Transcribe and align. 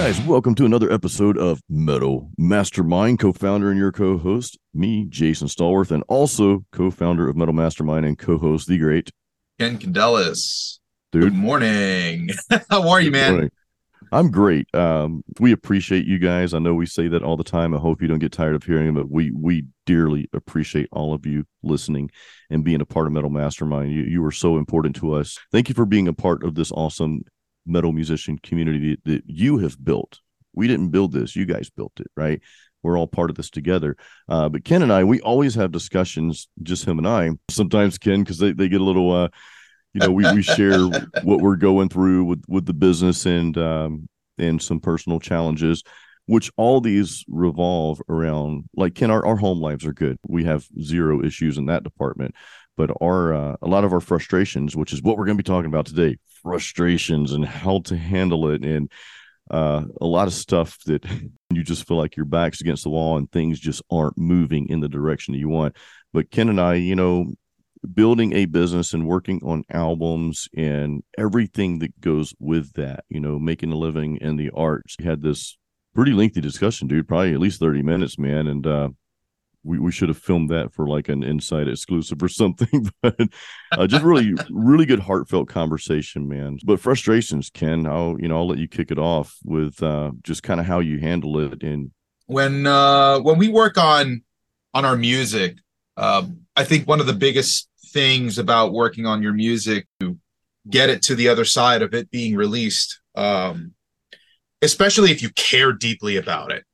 Guys, 0.00 0.18
welcome 0.22 0.54
to 0.54 0.64
another 0.64 0.90
episode 0.90 1.36
of 1.36 1.60
Metal 1.68 2.30
Mastermind, 2.38 3.18
co 3.18 3.34
founder 3.34 3.68
and 3.68 3.78
your 3.78 3.92
co 3.92 4.16
host, 4.16 4.58
me, 4.72 5.04
Jason 5.10 5.46
Stallworth, 5.46 5.90
and 5.90 6.02
also 6.08 6.64
co 6.72 6.90
founder 6.90 7.28
of 7.28 7.36
Metal 7.36 7.52
Mastermind 7.52 8.06
and 8.06 8.18
co 8.18 8.38
host, 8.38 8.66
the 8.66 8.78
great 8.78 9.10
Ken 9.58 9.76
Candelas. 9.78 10.78
dude. 11.12 11.24
Good 11.24 11.34
morning. 11.34 12.30
How 12.70 12.88
are 12.88 13.02
you, 13.02 13.10
man? 13.10 13.32
Morning. 13.32 13.50
I'm 14.10 14.30
great. 14.30 14.74
Um, 14.74 15.22
we 15.38 15.52
appreciate 15.52 16.06
you 16.06 16.18
guys. 16.18 16.54
I 16.54 16.60
know 16.60 16.72
we 16.72 16.86
say 16.86 17.06
that 17.08 17.22
all 17.22 17.36
the 17.36 17.44
time. 17.44 17.74
I 17.74 17.78
hope 17.78 18.00
you 18.00 18.08
don't 18.08 18.20
get 18.20 18.32
tired 18.32 18.54
of 18.54 18.64
hearing 18.64 18.88
it, 18.88 18.94
but 18.94 19.10
we 19.10 19.30
we 19.32 19.66
dearly 19.84 20.30
appreciate 20.32 20.88
all 20.92 21.12
of 21.12 21.26
you 21.26 21.44
listening 21.62 22.10
and 22.48 22.64
being 22.64 22.80
a 22.80 22.86
part 22.86 23.06
of 23.06 23.12
Metal 23.12 23.28
Mastermind. 23.28 23.92
You 23.92 24.04
you 24.04 24.24
are 24.24 24.32
so 24.32 24.56
important 24.56 24.96
to 24.96 25.12
us. 25.12 25.36
Thank 25.52 25.68
you 25.68 25.74
for 25.74 25.84
being 25.84 26.08
a 26.08 26.14
part 26.14 26.42
of 26.42 26.54
this 26.54 26.72
awesome 26.72 27.24
metal 27.70 27.92
musician 27.92 28.38
community 28.38 28.98
that, 29.04 29.22
you 29.26 29.58
have 29.58 29.82
built. 29.82 30.20
We 30.52 30.66
didn't 30.66 30.90
build 30.90 31.12
this; 31.12 31.36
you 31.36 31.46
guys 31.46 31.70
built 31.70 31.92
it, 32.00 32.08
right? 32.16 32.40
We're 32.82 32.98
all 32.98 33.06
part 33.06 33.30
of 33.30 33.36
this 33.36 33.50
together. 33.50 33.96
Uh, 34.28 34.48
but 34.48 34.64
Ken 34.64 34.82
and 34.82 34.92
I, 34.92 35.04
we 35.04 35.20
always 35.20 35.54
have 35.54 35.70
discussions, 35.70 36.48
just 36.62 36.84
him 36.84 36.98
and 36.98 37.06
I. 37.06 37.30
Sometimes 37.50 37.98
Ken, 37.98 38.20
because 38.20 38.38
they, 38.38 38.52
they 38.52 38.68
get 38.68 38.80
a 38.80 38.84
little 38.84 39.12
uh, 39.12 39.28
you 39.94 40.00
know 40.00 40.10
we, 40.10 40.30
we 40.32 40.42
share 40.42 40.78
what 41.22 41.40
we're 41.40 41.56
going 41.56 41.88
through 41.88 42.24
with 42.24 42.42
with 42.48 42.66
the 42.66 42.74
business 42.74 43.26
and 43.26 43.56
um 43.58 44.08
and 44.38 44.60
some 44.60 44.80
personal 44.80 45.20
challenges 45.20 45.82
which 46.26 46.50
all 46.56 46.80
these 46.80 47.24
revolve 47.28 48.00
around 48.08 48.64
like 48.74 48.94
ken 48.94 49.10
our, 49.10 49.24
our 49.24 49.36
home 49.36 49.60
lives 49.60 49.84
are 49.84 49.92
good 49.92 50.18
we 50.26 50.44
have 50.44 50.66
zero 50.80 51.22
issues 51.24 51.58
in 51.58 51.66
that 51.66 51.84
department 51.84 52.34
but 52.76 52.90
our 53.02 53.34
uh, 53.34 53.56
a 53.62 53.68
lot 53.68 53.84
of 53.84 53.92
our 53.92 54.00
frustrations 54.00 54.76
which 54.76 54.92
is 54.92 55.02
what 55.02 55.16
we're 55.16 55.26
going 55.26 55.36
to 55.36 55.42
be 55.42 55.46
talking 55.46 55.68
about 55.68 55.86
today 55.86 56.16
frustrations 56.42 57.32
and 57.32 57.44
how 57.44 57.80
to 57.80 57.96
handle 57.96 58.48
it 58.48 58.64
and 58.64 58.90
uh, 59.50 59.84
a 60.00 60.06
lot 60.06 60.28
of 60.28 60.32
stuff 60.32 60.78
that 60.86 61.04
you 61.50 61.62
just 61.62 61.86
feel 61.86 61.96
like 61.96 62.16
your 62.16 62.26
back's 62.26 62.60
against 62.60 62.84
the 62.84 62.90
wall 62.90 63.16
and 63.16 63.30
things 63.30 63.58
just 63.58 63.82
aren't 63.90 64.16
moving 64.16 64.68
in 64.68 64.80
the 64.80 64.88
direction 64.88 65.32
that 65.32 65.38
you 65.38 65.48
want 65.48 65.76
but 66.12 66.30
ken 66.30 66.48
and 66.48 66.60
i 66.60 66.74
you 66.74 66.94
know 66.94 67.26
building 67.94 68.32
a 68.34 68.44
business 68.44 68.92
and 68.92 69.06
working 69.06 69.40
on 69.42 69.64
albums 69.70 70.48
and 70.56 71.02
everything 71.16 71.78
that 71.78 71.98
goes 72.00 72.34
with 72.38 72.72
that, 72.74 73.04
you 73.08 73.20
know, 73.20 73.38
making 73.38 73.72
a 73.72 73.76
living 73.76 74.16
in 74.18 74.36
the 74.36 74.50
arts. 74.54 74.96
We 74.98 75.06
had 75.06 75.22
this 75.22 75.56
pretty 75.94 76.12
lengthy 76.12 76.40
discussion, 76.40 76.88
dude, 76.88 77.08
probably 77.08 77.32
at 77.32 77.40
least 77.40 77.60
30 77.60 77.82
minutes, 77.82 78.18
man. 78.18 78.46
And 78.46 78.66
uh 78.66 78.88
we, 79.62 79.78
we 79.78 79.92
should 79.92 80.08
have 80.08 80.18
filmed 80.18 80.48
that 80.50 80.72
for 80.72 80.86
like 80.86 81.08
an 81.08 81.22
inside 81.22 81.68
exclusive 81.68 82.22
or 82.22 82.28
something, 82.28 82.90
but 83.02 83.16
uh, 83.72 83.86
just 83.86 84.04
really, 84.04 84.34
really 84.50 84.86
good 84.86 85.00
heartfelt 85.00 85.48
conversation, 85.48 86.28
man. 86.28 86.58
But 86.64 86.80
frustrations, 86.80 87.50
Ken, 87.50 87.86
I'll, 87.86 88.16
you 88.18 88.28
know, 88.28 88.38
I'll 88.38 88.48
let 88.48 88.58
you 88.58 88.68
kick 88.68 88.90
it 88.90 88.98
off 88.98 89.36
with 89.44 89.82
uh, 89.82 90.12
just 90.22 90.42
kind 90.42 90.60
of 90.60 90.66
how 90.66 90.80
you 90.80 90.98
handle 90.98 91.38
it. 91.38 91.62
And 91.62 91.90
When 92.26 92.66
uh 92.66 93.20
when 93.20 93.38
we 93.38 93.48
work 93.48 93.76
on 93.76 94.22
on 94.72 94.84
our 94.84 94.96
music, 94.96 95.56
um, 95.96 96.46
I 96.56 96.64
think 96.64 96.88
one 96.88 97.00
of 97.00 97.06
the 97.06 97.12
biggest 97.12 97.68
things 97.88 98.38
about 98.38 98.72
working 98.72 99.06
on 99.06 99.22
your 99.22 99.32
music 99.32 99.86
to 100.00 100.18
get 100.68 100.90
it 100.90 101.02
to 101.02 101.14
the 101.14 101.28
other 101.28 101.44
side 101.44 101.82
of 101.82 101.94
it 101.94 102.10
being 102.10 102.36
released, 102.36 103.00
um, 103.14 103.74
especially 104.62 105.10
if 105.10 105.22
you 105.22 105.30
care 105.30 105.72
deeply 105.72 106.16
about 106.16 106.52
it, 106.52 106.64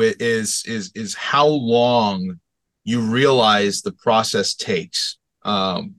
is 0.00 0.64
is 0.66 0.92
is 0.94 1.14
how 1.14 1.46
long 1.46 2.40
you 2.84 3.00
realize 3.00 3.82
the 3.82 3.92
process 3.92 4.54
takes. 4.54 5.18
Um, 5.42 5.96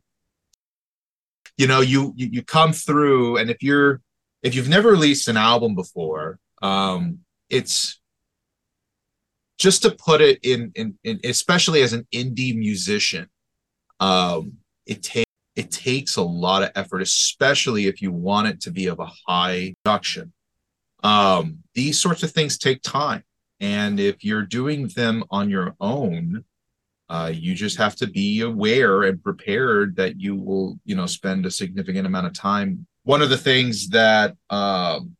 you 1.58 1.68
know, 1.68 1.82
you, 1.82 2.14
you 2.16 2.28
you 2.32 2.44
come 2.44 2.74
through, 2.74 3.38
and 3.38 3.50
if 3.50 3.64
you're 3.64 4.02
if 4.44 4.56
you've 4.56 4.70
never 4.70 4.90
released 4.90 5.28
an 5.28 5.38
album 5.38 5.74
before, 5.76 6.40
um, 6.62 7.20
it's 7.50 8.00
just 9.58 9.84
to 9.84 9.92
put 9.92 10.22
it 10.22 10.40
in, 10.44 10.72
in, 10.76 10.98
in 11.04 11.20
especially 11.24 11.82
as 11.82 11.94
an 11.94 12.06
indie 12.14 12.56
musician, 12.56 13.30
um, 14.00 14.54
it 14.86 15.02
takes 15.02 15.26
it 15.56 15.72
takes 15.72 16.18
a 16.18 16.22
lot 16.22 16.64
of 16.64 16.72
effort, 16.76 17.02
especially 17.02 17.88
if 17.88 18.02
you 18.02 18.12
want 18.12 18.48
it 18.48 18.62
to 18.62 18.72
be 18.72 18.88
of 18.88 19.00
a 19.00 19.10
high 19.28 19.74
production. 19.84 20.34
Um, 21.02 21.60
these 21.74 21.98
sorts 21.98 22.24
of 22.24 22.32
things 22.32 22.58
take 22.58 22.82
time, 22.82 23.24
and 23.60 24.00
if 24.00 24.24
you're 24.24 24.44
doing 24.44 24.88
them 24.90 25.24
on 25.30 25.50
your 25.50 25.76
own, 25.80 26.44
uh, 27.08 27.32
you 27.34 27.54
just 27.54 27.78
have 27.78 27.96
to 27.96 28.08
be 28.08 28.42
aware 28.42 29.04
and 29.04 29.24
prepared 29.24 29.96
that 29.96 30.20
you 30.20 30.36
will, 30.36 30.80
you 30.86 30.96
know, 30.96 31.06
spend 31.06 31.46
a 31.46 31.52
significant 31.52 32.08
amount 32.08 32.28
of 32.28 32.34
time. 32.34 32.86
One 33.04 33.22
of 33.22 33.30
the 33.30 33.38
things 33.38 33.90
that 33.90 34.36
um, 34.50 35.16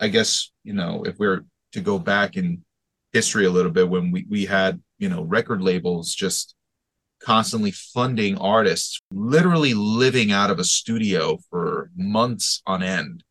I 0.00 0.08
guess 0.08 0.50
you 0.64 0.72
know, 0.72 1.04
if 1.04 1.18
we're 1.18 1.44
to 1.72 1.80
go 1.80 1.98
back 1.98 2.36
in 2.36 2.64
history 3.12 3.44
a 3.44 3.50
little 3.50 3.70
bit, 3.70 3.88
when 3.88 4.10
we 4.10 4.26
we 4.28 4.46
had 4.46 4.80
you 4.98 5.08
know 5.08 5.22
record 5.22 5.62
labels 5.62 6.14
just 6.14 6.54
constantly 7.22 7.70
funding 7.70 8.36
artists, 8.38 9.00
literally 9.12 9.74
living 9.74 10.32
out 10.32 10.50
of 10.50 10.58
a 10.58 10.64
studio 10.64 11.38
for 11.50 11.90
months 11.94 12.62
on 12.66 12.82
end, 12.82 13.22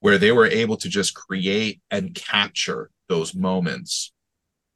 where 0.00 0.18
they 0.18 0.30
were 0.30 0.46
able 0.46 0.76
to 0.76 0.88
just 0.88 1.14
create 1.14 1.80
and 1.90 2.14
capture 2.14 2.90
those 3.08 3.34
moments. 3.34 4.12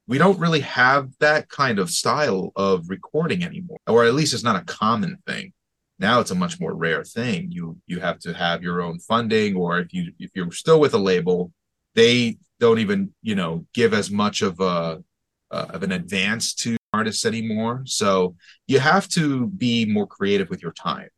We 0.06 0.18
don't 0.18 0.38
really 0.38 0.60
have 0.60 1.10
that 1.20 1.48
kind 1.48 1.78
of 1.78 1.90
style 1.90 2.52
of 2.56 2.88
recording 2.88 3.44
anymore, 3.44 3.78
or 3.86 4.04
at 4.04 4.14
least 4.14 4.32
it's 4.32 4.42
not 4.42 4.60
a 4.60 4.64
common 4.64 5.18
thing. 5.26 5.52
Now 5.98 6.20
it's 6.20 6.30
a 6.30 6.34
much 6.34 6.60
more 6.60 6.74
rare 6.74 7.04
thing. 7.04 7.50
You 7.50 7.78
you 7.86 8.00
have 8.00 8.18
to 8.20 8.32
have 8.32 8.62
your 8.62 8.80
own 8.80 9.00
funding, 9.00 9.56
or 9.56 9.80
if 9.80 9.92
you 9.92 10.12
if 10.18 10.30
you're 10.34 10.52
still 10.52 10.80
with 10.80 10.94
a 10.94 10.98
label, 10.98 11.52
they 11.94 12.38
don't 12.60 12.78
even 12.78 13.12
you 13.22 13.34
know 13.34 13.66
give 13.74 13.92
as 13.92 14.10
much 14.10 14.42
of 14.42 14.60
a 14.60 15.02
uh, 15.50 15.66
of 15.70 15.82
an 15.82 15.92
advance 15.92 16.54
to 16.54 16.76
artists 16.92 17.24
anymore. 17.24 17.82
So 17.84 18.36
you 18.66 18.78
have 18.78 19.08
to 19.08 19.46
be 19.48 19.84
more 19.84 20.06
creative 20.06 20.48
with 20.48 20.62
your 20.62 20.72
time. 20.72 21.08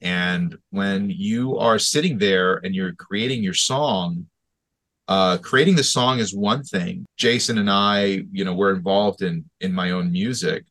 And 0.00 0.58
when 0.70 1.10
you 1.10 1.56
are 1.58 1.78
sitting 1.78 2.18
there 2.18 2.56
and 2.56 2.74
you're 2.74 2.92
creating 2.92 3.42
your 3.42 3.54
song, 3.54 4.26
uh, 5.06 5.38
creating 5.38 5.76
the 5.76 5.84
song 5.84 6.18
is 6.18 6.34
one 6.34 6.62
thing. 6.62 7.04
Jason 7.16 7.58
and 7.58 7.70
I, 7.70 8.24
you 8.32 8.44
know, 8.44 8.54
we're 8.54 8.74
involved 8.74 9.22
in 9.22 9.44
in 9.60 9.72
my 9.72 9.90
own 9.90 10.10
music, 10.10 10.64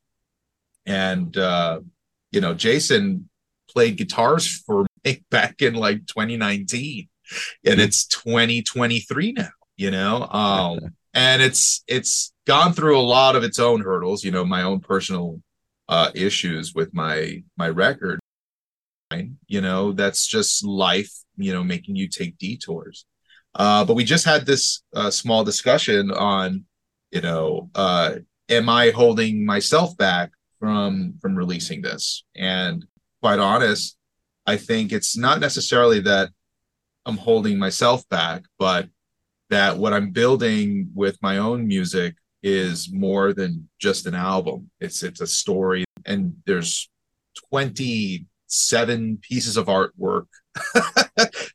and 0.85 1.35
uh, 1.37 1.81
you 2.31 2.41
know, 2.41 2.53
Jason 2.53 3.29
played 3.69 3.97
guitars 3.97 4.47
for 4.47 4.85
me 5.05 5.23
back 5.29 5.61
in 5.61 5.75
like 5.75 6.05
2019, 6.07 7.07
and 7.65 7.79
it's 7.79 8.07
2023 8.07 9.33
now. 9.33 9.49
You 9.77 9.91
know, 9.91 10.27
um, 10.27 10.79
and 11.13 11.41
it's 11.41 11.83
it's 11.87 12.33
gone 12.45 12.73
through 12.73 12.97
a 12.97 13.01
lot 13.01 13.35
of 13.35 13.43
its 13.43 13.59
own 13.59 13.81
hurdles. 13.81 14.23
You 14.23 14.31
know, 14.31 14.45
my 14.45 14.63
own 14.63 14.79
personal 14.79 15.41
uh, 15.87 16.09
issues 16.15 16.73
with 16.73 16.93
my 16.93 17.43
my 17.55 17.69
record. 17.69 18.19
You 19.45 19.61
know, 19.61 19.91
that's 19.91 20.25
just 20.25 20.65
life. 20.65 21.11
You 21.37 21.53
know, 21.53 21.63
making 21.63 21.95
you 21.95 22.07
take 22.07 22.39
detours. 22.39 23.05
Uh, 23.55 23.85
but 23.85 23.95
we 23.95 24.03
just 24.03 24.25
had 24.25 24.45
this 24.45 24.83
uh, 24.95 25.11
small 25.11 25.43
discussion 25.43 26.11
on, 26.11 26.65
you 27.11 27.21
know, 27.21 27.69
uh, 27.75 28.15
am 28.49 28.69
I 28.69 28.89
holding 28.89 29.45
myself 29.45 29.95
back 29.97 30.31
from 30.59 31.15
from 31.21 31.35
releasing 31.35 31.81
this? 31.81 32.23
And 32.35 32.85
quite 33.21 33.39
honest, 33.39 33.97
I 34.45 34.57
think 34.57 34.91
it's 34.91 35.15
not 35.15 35.39
necessarily 35.39 35.99
that 36.01 36.29
I'm 37.05 37.17
holding 37.17 37.59
myself 37.59 38.07
back, 38.09 38.43
but 38.57 38.87
that 39.49 39.77
what 39.77 39.93
I'm 39.93 40.11
building 40.11 40.89
with 40.95 41.17
my 41.21 41.37
own 41.37 41.67
music 41.67 42.15
is 42.41 42.91
more 42.91 43.33
than 43.33 43.69
just 43.79 44.05
an 44.05 44.15
album. 44.15 44.69
It's 44.79 45.03
it's 45.03 45.21
a 45.21 45.27
story, 45.27 45.85
and 46.05 46.35
there's 46.45 46.89
27 48.53 49.17
pieces 49.21 49.57
of 49.57 49.67
artwork 49.67 50.27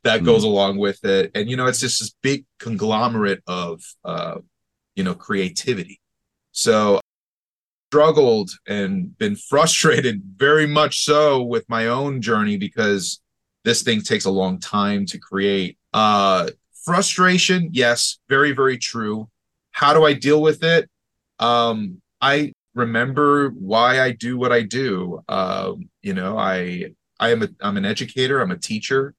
that 0.03 0.23
goes 0.23 0.43
along 0.43 0.77
with 0.77 1.03
it, 1.05 1.31
and 1.35 1.49
you 1.49 1.55
know 1.55 1.65
it's 1.65 1.79
just 1.79 1.99
this 1.99 2.13
big 2.21 2.45
conglomerate 2.59 3.41
of 3.47 3.81
uh, 4.03 4.35
you 4.95 5.03
know 5.03 5.13
creativity. 5.13 5.99
So 6.51 6.99
struggled 7.89 8.51
and 8.67 9.17
been 9.17 9.35
frustrated 9.49 10.21
very 10.35 10.67
much 10.67 11.03
so 11.03 11.43
with 11.43 11.67
my 11.69 11.87
own 11.87 12.21
journey 12.21 12.57
because 12.57 13.21
this 13.63 13.81
thing 13.81 14.01
takes 14.01 14.25
a 14.25 14.31
long 14.31 14.59
time 14.59 15.05
to 15.07 15.17
create. 15.17 15.77
Uh, 15.93 16.49
frustration, 16.83 17.69
yes, 17.71 18.19
very 18.29 18.51
very 18.51 18.77
true 18.77 19.29
how 19.79 19.93
do 19.93 20.03
I 20.03 20.13
deal 20.13 20.41
with 20.41 20.61
it? 20.63 20.89
Um, 21.39 22.01
I 22.19 22.51
remember 22.75 23.49
why 23.49 24.01
I 24.01 24.11
do 24.11 24.37
what 24.37 24.51
I 24.51 24.61
do. 24.61 25.23
Um, 25.27 25.89
you 26.01 26.13
know, 26.13 26.37
I 26.37 26.93
I 27.19 27.31
am 27.31 27.43
a 27.43 27.49
I'm 27.61 27.77
an 27.77 27.85
educator. 27.85 28.41
I'm 28.41 28.51
a 28.51 28.57
teacher, 28.57 29.13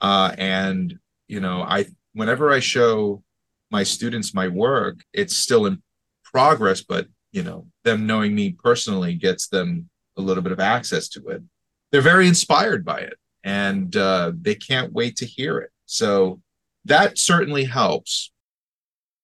uh, 0.00 0.34
and 0.38 0.98
you 1.28 1.40
know, 1.40 1.62
I 1.62 1.86
whenever 2.12 2.50
I 2.50 2.60
show 2.60 3.22
my 3.70 3.82
students 3.82 4.34
my 4.34 4.48
work, 4.48 5.00
it's 5.12 5.36
still 5.36 5.66
in 5.66 5.82
progress, 6.24 6.82
but 6.82 7.06
you 7.32 7.42
know, 7.42 7.66
them 7.84 8.06
knowing 8.06 8.34
me 8.34 8.52
personally 8.52 9.14
gets 9.14 9.48
them 9.48 9.88
a 10.16 10.22
little 10.22 10.42
bit 10.42 10.52
of 10.52 10.60
access 10.60 11.08
to 11.08 11.26
it. 11.28 11.42
They're 11.90 12.00
very 12.00 12.28
inspired 12.28 12.84
by 12.84 13.00
it, 13.00 13.18
and 13.42 13.94
uh, 13.96 14.32
they 14.40 14.54
can't 14.54 14.92
wait 14.92 15.16
to 15.16 15.26
hear 15.26 15.58
it. 15.58 15.70
So 15.86 16.40
that 16.84 17.18
certainly 17.18 17.64
helps 17.64 18.32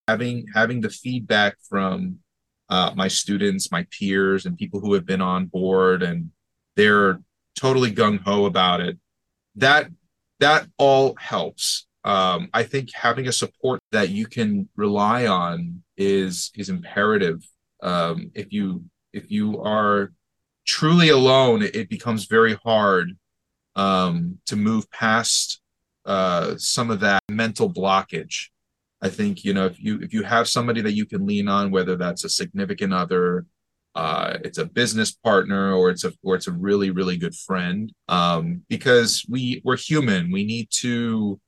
having 0.09 0.47
having 0.55 0.81
the 0.81 0.91
feedback 0.91 1.57
from 1.69 2.19
uh, 2.71 2.93
my 2.95 3.09
students, 3.09 3.71
my 3.71 3.87
peers, 3.91 4.47
and 4.47 4.57
people 4.57 4.81
who 4.81 4.95
have 4.95 5.05
been 5.05 5.21
on 5.21 5.47
board, 5.47 6.03
and 6.03 6.31
they're 6.77 7.21
totally 7.57 7.93
gung 7.93 8.21
ho 8.21 8.47
about 8.47 8.81
it. 8.81 8.99
That 9.57 9.91
that 10.39 10.69
all 10.79 11.17
helps. 11.17 11.87
Um, 12.05 12.49
I 12.55 12.63
think 12.63 12.95
having 12.95 13.29
a 13.29 13.33
support 13.33 13.81
that 13.93 14.09
you 14.09 14.27
can 14.27 14.69
rely 14.77 15.27
on 15.27 15.83
is 15.97 16.51
is 16.55 16.71
imperative. 16.71 17.45
Um, 17.83 18.31
if 18.35 18.53
you 18.53 18.85
if 19.13 19.31
you 19.31 19.61
are 19.61 20.13
truly 20.67 21.09
alone, 21.09 21.63
it, 21.63 21.89
becomes 21.89 22.27
very 22.27 22.55
hard 22.65 23.17
um, 23.75 24.39
to 24.47 24.57
move 24.57 24.91
past 24.91 25.61
uh, 26.07 26.55
some 26.57 26.91
of 26.91 27.01
that 27.01 27.23
mental 27.29 27.73
blockage. 27.73 28.49
I 29.03 29.09
think 29.09 29.45
you 29.45 29.55
know 29.55 29.67
if 29.67 29.81
you 29.81 29.99
if 30.01 30.13
you 30.13 30.23
have 30.23 30.49
somebody 30.49 30.83
that 30.83 30.93
you 30.93 31.07
can 31.07 31.27
lean 31.27 31.49
on, 31.49 31.71
whether 31.71 31.97
that's 31.97 32.25
a 32.25 32.29
significant 32.29 32.93
other, 32.93 33.47
uh, 33.95 34.39
it's 34.45 34.59
a 34.59 34.67
business 34.67 35.13
partner, 35.13 35.75
or 35.75 35.91
it's 35.91 36.05
a 36.05 36.13
or 36.23 36.35
it's 36.35 36.49
a 36.49 36.53
really 36.53 36.91
really 36.91 37.17
good 37.17 37.35
friend, 37.35 37.93
um, 38.09 38.63
because 38.69 39.25
we 39.29 39.63
we're 39.65 39.77
human. 39.77 40.31
We 40.31 40.45
need 40.45 40.69
to 40.81 41.41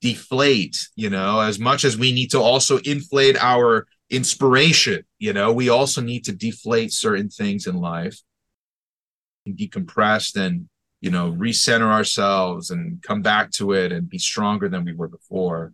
deflate, 0.00 0.88
you 0.96 1.10
know, 1.10 1.40
as 1.40 1.58
much 1.58 1.84
as 1.84 1.96
we 1.96 2.12
need 2.12 2.30
to 2.30 2.40
also 2.40 2.78
inflate 2.78 3.36
our 3.38 3.86
inspiration. 4.10 5.04
You 5.18 5.32
know, 5.32 5.52
we 5.52 5.70
also 5.70 6.00
need 6.00 6.24
to 6.26 6.32
deflate 6.32 6.92
certain 6.92 7.30
things 7.30 7.66
in 7.66 7.76
life, 7.76 8.18
and 9.46 9.56
decompress, 9.56 10.36
and 10.36 10.68
you 11.00 11.10
know, 11.10 11.32
recenter 11.32 11.90
ourselves 11.90 12.70
and 12.70 13.02
come 13.02 13.22
back 13.22 13.50
to 13.52 13.72
it 13.72 13.92
and 13.92 14.08
be 14.08 14.18
stronger 14.18 14.68
than 14.68 14.84
we 14.84 14.92
were 14.92 15.08
before. 15.08 15.72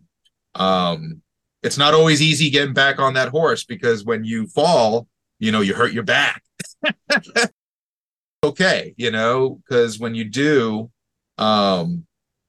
Um, 0.53 1.21
it's 1.65 1.79
not 1.79 1.95
always 1.95 2.21
easy 2.21 2.51
getting 2.51 2.75
back 2.75 2.99
on 2.99 3.15
that 3.15 3.29
horse 3.29 3.63
because 3.63 4.05
when 4.05 4.23
you 4.23 4.45
fall, 4.45 5.07
you 5.39 5.51
know, 5.51 5.61
you 5.61 5.73
hurt 5.73 5.93
your 5.93 6.03
back. 6.03 6.43
okay, 8.43 8.93
you 8.97 9.09
know, 9.09 9.59
because 9.67 9.97
when 9.97 10.13
you 10.13 10.25
do, 10.25 10.91
um, 11.39 12.05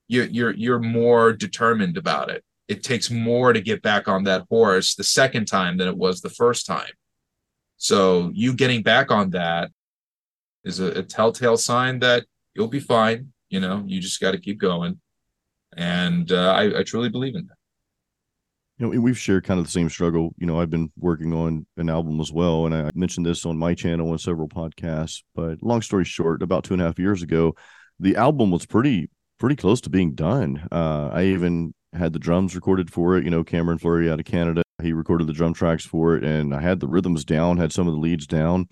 you, 0.07 0.25
you're 0.25 0.53
you're 0.53 0.79
more 0.79 1.33
determined 1.33 1.97
about 1.97 2.29
it. 2.29 2.45
It 2.69 2.83
takes 2.83 3.11
more 3.11 3.55
to 3.55 3.61
get 3.63 3.81
back 3.81 4.07
on 4.07 4.25
that 4.25 4.45
horse 4.51 4.95
the 4.95 5.05
second 5.05 5.47
time 5.47 5.79
than 5.79 5.89
it 5.89 5.97
was 5.97 6.21
the 6.21 6.29
first 6.29 6.67
time. 6.67 6.93
So 7.79 8.31
you 8.35 8.53
getting 8.53 8.83
back 8.83 9.11
on 9.11 9.31
that 9.31 9.71
is 10.63 10.79
a, 10.79 10.99
a 10.99 11.03
telltale 11.03 11.57
sign 11.57 12.01
that 12.01 12.27
you'll 12.55 12.69
be 12.69 12.81
fine. 12.81 13.33
You 13.49 13.61
know, 13.61 13.83
you 13.87 13.99
just 13.99 14.21
got 14.21 14.33
to 14.33 14.39
keep 14.39 14.59
going, 14.59 15.01
and 15.75 16.31
uh, 16.31 16.53
I, 16.53 16.81
I 16.81 16.83
truly 16.83 17.09
believe 17.09 17.35
in 17.35 17.47
that 17.47 17.56
you 18.79 18.87
know, 18.87 19.01
we've 19.01 19.19
shared 19.19 19.45
kind 19.45 19.59
of 19.59 19.65
the 19.65 19.73
same 19.73 19.89
struggle. 19.89 20.35
You 20.39 20.47
know, 20.47 20.61
I've 20.61 20.71
been 20.71 20.91
working 20.99 21.33
on 21.33 21.67
an 21.79 21.89
album 21.89 22.21
as 22.21 22.31
well, 22.31 22.67
and 22.67 22.75
I 22.75 22.91
mentioned 22.95 23.25
this 23.25 23.47
on 23.47 23.57
my 23.57 23.75
channel 23.75 24.11
and 24.11 24.21
several 24.21 24.49
podcasts. 24.49 25.23
But 25.35 25.63
long 25.63 25.81
story 25.81 26.05
short, 26.05 26.43
about 26.43 26.65
two 26.65 26.75
and 26.75 26.83
a 26.83 26.87
half 26.87 26.99
years 26.99 27.23
ago, 27.23 27.55
the 27.99 28.17
album 28.17 28.51
was 28.51 28.67
pretty 28.67 29.11
pretty 29.39 29.57
close 29.57 29.81
to 29.83 29.91
being 29.91 30.15
done. 30.15 30.67
Uh, 30.71 31.09
I 31.13 31.25
even 31.25 31.75
had 31.93 32.13
the 32.13 32.19
drums 32.19 32.55
recorded 32.55 32.93
for 32.93 33.17
it. 33.17 33.25
You 33.25 33.31
know, 33.31 33.45
Cameron 33.45 33.79
Fleury 33.79 34.11
out 34.11 34.21
of 34.21 34.27
Canada, 34.27 34.63
he 34.83 34.93
recorded 34.93 35.27
the 35.27 35.33
drum 35.33 35.55
tracks 35.55 35.87
for 35.87 36.17
it, 36.17 36.25
and 36.25 36.55
I 36.55 36.61
had 36.61 36.81
the 36.81 36.89
rhythms 36.89 37.25
down, 37.25 37.57
had 37.57 37.73
some 37.73 37.87
of 37.87 37.95
the 37.95 38.01
leads 38.01 38.27
down. 38.27 38.69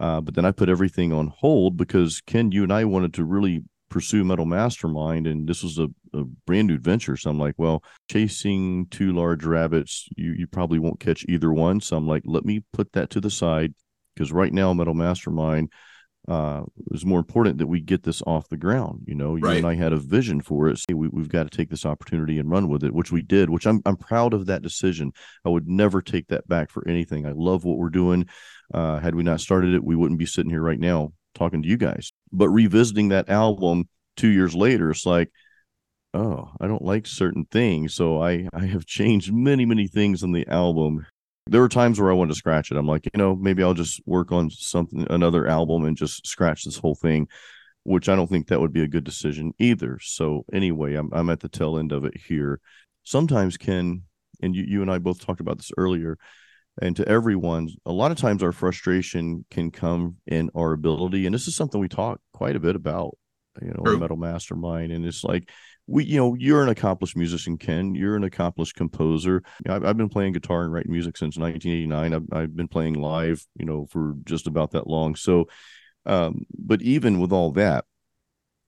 Uh, 0.00 0.20
but 0.20 0.34
then 0.34 0.44
I 0.44 0.52
put 0.52 0.68
everything 0.68 1.12
on 1.12 1.32
hold 1.36 1.76
because 1.76 2.20
Ken, 2.20 2.52
you 2.52 2.62
and 2.62 2.72
I 2.72 2.84
wanted 2.84 3.14
to 3.14 3.24
really 3.24 3.64
pursue 3.88 4.24
Metal 4.24 4.44
Mastermind, 4.44 5.26
and 5.26 5.48
this 5.48 5.62
was 5.62 5.78
a, 5.78 5.88
a, 6.14 6.24
brand 6.46 6.68
new 6.68 6.78
venture. 6.78 7.16
So 7.16 7.30
I'm 7.30 7.38
like, 7.38 7.54
well, 7.58 7.82
chasing 8.10 8.86
two 8.86 9.12
large 9.12 9.44
rabbits, 9.44 10.08
you 10.16 10.32
you 10.32 10.46
probably 10.46 10.78
won't 10.78 11.00
catch 11.00 11.24
either 11.28 11.52
one. 11.52 11.80
So 11.80 11.96
I'm 11.96 12.06
like, 12.06 12.22
let 12.24 12.44
me 12.44 12.62
put 12.72 12.92
that 12.92 13.10
to 13.10 13.20
the 13.20 13.30
side 13.30 13.74
because 14.14 14.32
right 14.32 14.52
now 14.52 14.72
Metal 14.72 14.94
Mastermind 14.94 15.70
uh, 16.26 16.62
is 16.90 17.06
more 17.06 17.18
important 17.18 17.58
that 17.58 17.66
we 17.66 17.80
get 17.80 18.02
this 18.02 18.22
off 18.26 18.48
the 18.48 18.56
ground. 18.56 19.00
You 19.06 19.14
know, 19.14 19.36
you 19.36 19.42
right. 19.42 19.56
and 19.56 19.66
I 19.66 19.74
had 19.74 19.92
a 19.92 19.98
vision 19.98 20.42
for 20.42 20.68
it. 20.68 20.78
Say 20.78 20.92
we, 20.94 21.08
we've 21.08 21.28
got 21.28 21.50
to 21.50 21.56
take 21.56 21.70
this 21.70 21.86
opportunity 21.86 22.38
and 22.38 22.50
run 22.50 22.68
with 22.68 22.84
it, 22.84 22.92
which 22.92 23.10
we 23.10 23.22
did. 23.22 23.48
Which 23.48 23.66
I'm 23.66 23.80
I'm 23.86 23.96
proud 23.96 24.34
of 24.34 24.46
that 24.46 24.62
decision. 24.62 25.12
I 25.44 25.48
would 25.48 25.68
never 25.68 26.02
take 26.02 26.28
that 26.28 26.46
back 26.46 26.70
for 26.70 26.86
anything. 26.86 27.26
I 27.26 27.32
love 27.32 27.64
what 27.64 27.78
we're 27.78 27.88
doing. 27.88 28.26
Uh, 28.72 28.98
had 28.98 29.14
we 29.14 29.22
not 29.22 29.40
started 29.40 29.74
it, 29.74 29.82
we 29.82 29.96
wouldn't 29.96 30.18
be 30.18 30.26
sitting 30.26 30.50
here 30.50 30.62
right 30.62 30.78
now 30.78 31.12
talking 31.34 31.62
to 31.62 31.68
you 31.68 31.78
guys. 31.78 32.12
But 32.32 32.50
revisiting 32.50 33.08
that 33.08 33.30
album 33.30 33.88
two 34.16 34.28
years 34.28 34.54
later, 34.54 34.90
it's 34.90 35.06
like, 35.06 35.30
oh, 36.18 36.50
I 36.60 36.66
don't 36.66 36.82
like 36.82 37.06
certain 37.06 37.46
things. 37.50 37.94
So 37.94 38.20
I, 38.20 38.48
I 38.52 38.66
have 38.66 38.86
changed 38.86 39.32
many, 39.32 39.64
many 39.64 39.86
things 39.86 40.22
on 40.22 40.32
the 40.32 40.46
album. 40.48 41.06
There 41.46 41.60
were 41.60 41.68
times 41.68 42.00
where 42.00 42.10
I 42.10 42.14
wanted 42.14 42.32
to 42.32 42.38
scratch 42.38 42.70
it. 42.70 42.76
I'm 42.76 42.86
like, 42.86 43.06
you 43.06 43.16
know, 43.16 43.34
maybe 43.34 43.62
I'll 43.62 43.74
just 43.74 44.02
work 44.04 44.32
on 44.32 44.50
something, 44.50 45.06
another 45.08 45.46
album 45.46 45.84
and 45.84 45.96
just 45.96 46.26
scratch 46.26 46.64
this 46.64 46.76
whole 46.76 46.96
thing, 46.96 47.28
which 47.84 48.08
I 48.08 48.16
don't 48.16 48.28
think 48.28 48.48
that 48.48 48.60
would 48.60 48.72
be 48.72 48.82
a 48.82 48.88
good 48.88 49.04
decision 49.04 49.52
either. 49.58 49.98
So 50.02 50.44
anyway, 50.52 50.94
I'm, 50.94 51.10
I'm 51.12 51.30
at 51.30 51.40
the 51.40 51.48
tail 51.48 51.78
end 51.78 51.92
of 51.92 52.04
it 52.04 52.16
here. 52.16 52.60
Sometimes, 53.04 53.56
Ken, 53.56 54.02
and 54.42 54.54
you, 54.54 54.64
you 54.64 54.82
and 54.82 54.90
I 54.90 54.98
both 54.98 55.24
talked 55.24 55.40
about 55.40 55.56
this 55.56 55.72
earlier, 55.78 56.18
and 56.82 56.94
to 56.96 57.08
everyone, 57.08 57.70
a 57.86 57.92
lot 57.92 58.10
of 58.10 58.18
times 58.18 58.42
our 58.42 58.52
frustration 58.52 59.44
can 59.50 59.70
come 59.70 60.16
in 60.26 60.50
our 60.54 60.72
ability. 60.72 61.26
And 61.26 61.34
this 61.34 61.48
is 61.48 61.56
something 61.56 61.80
we 61.80 61.88
talk 61.88 62.20
quite 62.32 62.56
a 62.56 62.60
bit 62.60 62.76
about, 62.76 63.16
you 63.60 63.72
know, 63.72 63.96
Metal 63.96 64.16
Mastermind. 64.16 64.92
And 64.92 65.04
it's 65.04 65.24
like, 65.24 65.50
we, 65.88 66.04
you 66.04 66.18
know, 66.18 66.34
you're 66.34 66.62
an 66.62 66.68
accomplished 66.68 67.16
musician, 67.16 67.56
Ken. 67.56 67.94
You're 67.94 68.14
an 68.14 68.22
accomplished 68.22 68.76
composer. 68.76 69.42
I've, 69.66 69.84
I've 69.84 69.96
been 69.96 70.10
playing 70.10 70.34
guitar 70.34 70.62
and 70.62 70.72
writing 70.72 70.92
music 70.92 71.16
since 71.16 71.38
1989. 71.38 72.12
I've, 72.12 72.38
I've 72.38 72.54
been 72.54 72.68
playing 72.68 72.94
live, 72.94 73.44
you 73.58 73.64
know, 73.64 73.86
for 73.90 74.14
just 74.24 74.46
about 74.46 74.72
that 74.72 74.86
long. 74.86 75.14
So, 75.14 75.48
um, 76.04 76.44
but 76.58 76.82
even 76.82 77.20
with 77.20 77.32
all 77.32 77.52
that, 77.52 77.86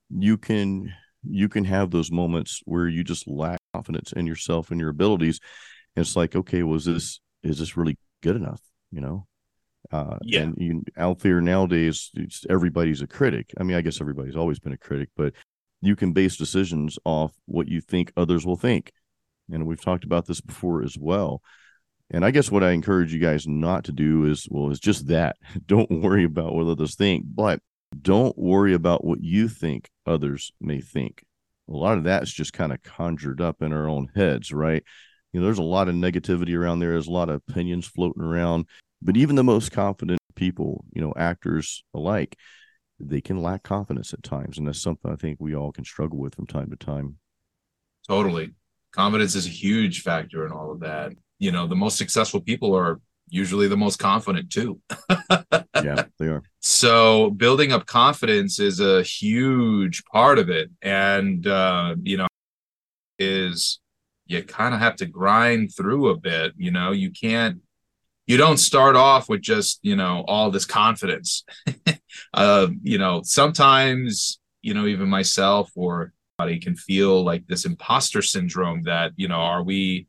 you 0.09 0.37
can 0.37 0.93
you 1.23 1.47
can 1.47 1.63
have 1.65 1.91
those 1.91 2.11
moments 2.11 2.61
where 2.65 2.87
you 2.87 3.03
just 3.03 3.27
lack 3.27 3.59
confidence 3.73 4.11
in 4.11 4.25
yourself 4.25 4.71
and 4.71 4.79
your 4.79 4.89
abilities. 4.89 5.39
And 5.95 6.03
it's 6.03 6.15
like, 6.15 6.35
okay, 6.35 6.63
was 6.63 6.85
this 6.85 7.19
is 7.43 7.59
this 7.59 7.77
really 7.77 7.97
good 8.23 8.35
enough? 8.35 8.61
You 8.91 9.01
know, 9.01 9.27
uh, 9.91 10.17
yeah. 10.23 10.41
And 10.41 10.55
you, 10.57 10.83
out 10.97 11.19
there 11.19 11.39
nowadays, 11.39 12.11
everybody's 12.49 13.01
a 13.01 13.07
critic. 13.07 13.51
I 13.59 13.63
mean, 13.63 13.77
I 13.77 13.81
guess 13.81 14.01
everybody's 14.01 14.35
always 14.35 14.59
been 14.59 14.73
a 14.73 14.77
critic, 14.77 15.09
but 15.15 15.33
you 15.81 15.95
can 15.95 16.13
base 16.13 16.37
decisions 16.37 16.97
off 17.05 17.33
what 17.45 17.67
you 17.67 17.81
think 17.81 18.11
others 18.15 18.45
will 18.45 18.55
think. 18.55 18.91
And 19.51 19.65
we've 19.65 19.81
talked 19.81 20.03
about 20.03 20.25
this 20.27 20.41
before 20.41 20.83
as 20.83 20.97
well. 20.97 21.41
And 22.09 22.25
I 22.25 22.31
guess 22.31 22.51
what 22.51 22.63
I 22.63 22.71
encourage 22.71 23.13
you 23.13 23.19
guys 23.19 23.47
not 23.47 23.85
to 23.85 23.91
do 23.91 24.25
is, 24.25 24.47
well, 24.49 24.69
is 24.69 24.79
just 24.79 25.07
that. 25.07 25.37
Don't 25.65 25.89
worry 25.89 26.23
about 26.23 26.53
what 26.53 26.67
others 26.67 26.95
think, 26.95 27.25
but 27.27 27.59
don't 28.01 28.37
worry 28.37 28.73
about 28.73 29.03
what 29.03 29.21
you 29.21 29.49
think 29.49 29.89
others 30.05 30.53
may 30.61 30.79
think. 30.79 31.25
A 31.67 31.73
lot 31.73 31.97
of 31.97 32.05
that's 32.05 32.31
just 32.31 32.53
kind 32.53 32.71
of 32.71 32.81
conjured 32.81 33.41
up 33.41 33.61
in 33.61 33.73
our 33.73 33.89
own 33.89 34.07
heads, 34.15 34.53
right? 34.53 34.81
you 35.33 35.39
know, 35.39 35.45
there's 35.45 35.57
a 35.57 35.63
lot 35.63 35.87
of 35.87 35.95
negativity 35.95 36.57
around 36.57 36.79
there. 36.79 36.91
There's 36.91 37.07
a 37.07 37.11
lot 37.11 37.29
of 37.29 37.41
opinions 37.47 37.87
floating 37.87 38.23
around. 38.23 38.65
But 39.01 39.17
even 39.17 39.35
the 39.35 39.43
most 39.43 39.71
confident 39.71 40.19
people, 40.35 40.85
you 40.93 41.01
know, 41.01 41.13
actors 41.15 41.83
alike, 41.93 42.37
they 43.03 43.21
can 43.21 43.41
lack 43.41 43.63
confidence 43.63 44.13
at 44.13 44.23
times. 44.23 44.57
And 44.57 44.67
that's 44.67 44.81
something 44.81 45.11
I 45.11 45.15
think 45.15 45.37
we 45.39 45.55
all 45.55 45.71
can 45.71 45.85
struggle 45.85 46.17
with 46.17 46.35
from 46.35 46.47
time 46.47 46.69
to 46.69 46.75
time. 46.75 47.17
Totally. 48.07 48.51
Confidence 48.91 49.35
is 49.35 49.45
a 49.45 49.49
huge 49.49 50.01
factor 50.01 50.45
in 50.45 50.51
all 50.51 50.71
of 50.71 50.81
that. 50.81 51.13
You 51.39 51.51
know, 51.51 51.67
the 51.67 51.75
most 51.75 51.97
successful 51.97 52.41
people 52.41 52.75
are 52.75 52.99
usually 53.29 53.67
the 53.67 53.77
most 53.77 53.97
confident 53.97 54.51
too. 54.51 54.79
yeah, 55.83 56.03
they 56.19 56.27
are. 56.27 56.43
So 56.59 57.31
building 57.31 57.71
up 57.71 57.85
confidence 57.85 58.59
is 58.59 58.79
a 58.79 59.01
huge 59.01 60.03
part 60.05 60.37
of 60.37 60.49
it. 60.49 60.69
And, 60.81 61.47
uh, 61.47 61.95
you 62.03 62.17
know, 62.17 62.27
is 63.17 63.79
you 64.25 64.43
kind 64.43 64.73
of 64.73 64.79
have 64.79 64.95
to 64.97 65.05
grind 65.05 65.73
through 65.75 66.09
a 66.09 66.17
bit. 66.17 66.53
You 66.57 66.71
know, 66.71 66.91
you 66.91 67.11
can't, 67.11 67.59
you 68.27 68.37
don't 68.37 68.57
start 68.57 68.95
off 68.95 69.29
with 69.29 69.41
just, 69.41 69.79
you 69.81 69.95
know, 69.95 70.23
all 70.27 70.51
this 70.51 70.65
confidence. 70.65 71.43
uh, 72.33 72.67
you 72.83 72.97
know, 72.97 73.21
sometimes, 73.23 74.39
you 74.61 74.73
know, 74.73 74.85
even 74.85 75.09
myself 75.09 75.71
or 75.75 76.13
body 76.37 76.59
can 76.59 76.75
feel 76.75 77.23
like 77.23 77.45
this 77.47 77.65
imposter 77.65 78.21
syndrome 78.21 78.83
that, 78.83 79.11
you 79.15 79.27
know, 79.27 79.35
are 79.35 79.63
we, 79.63 80.07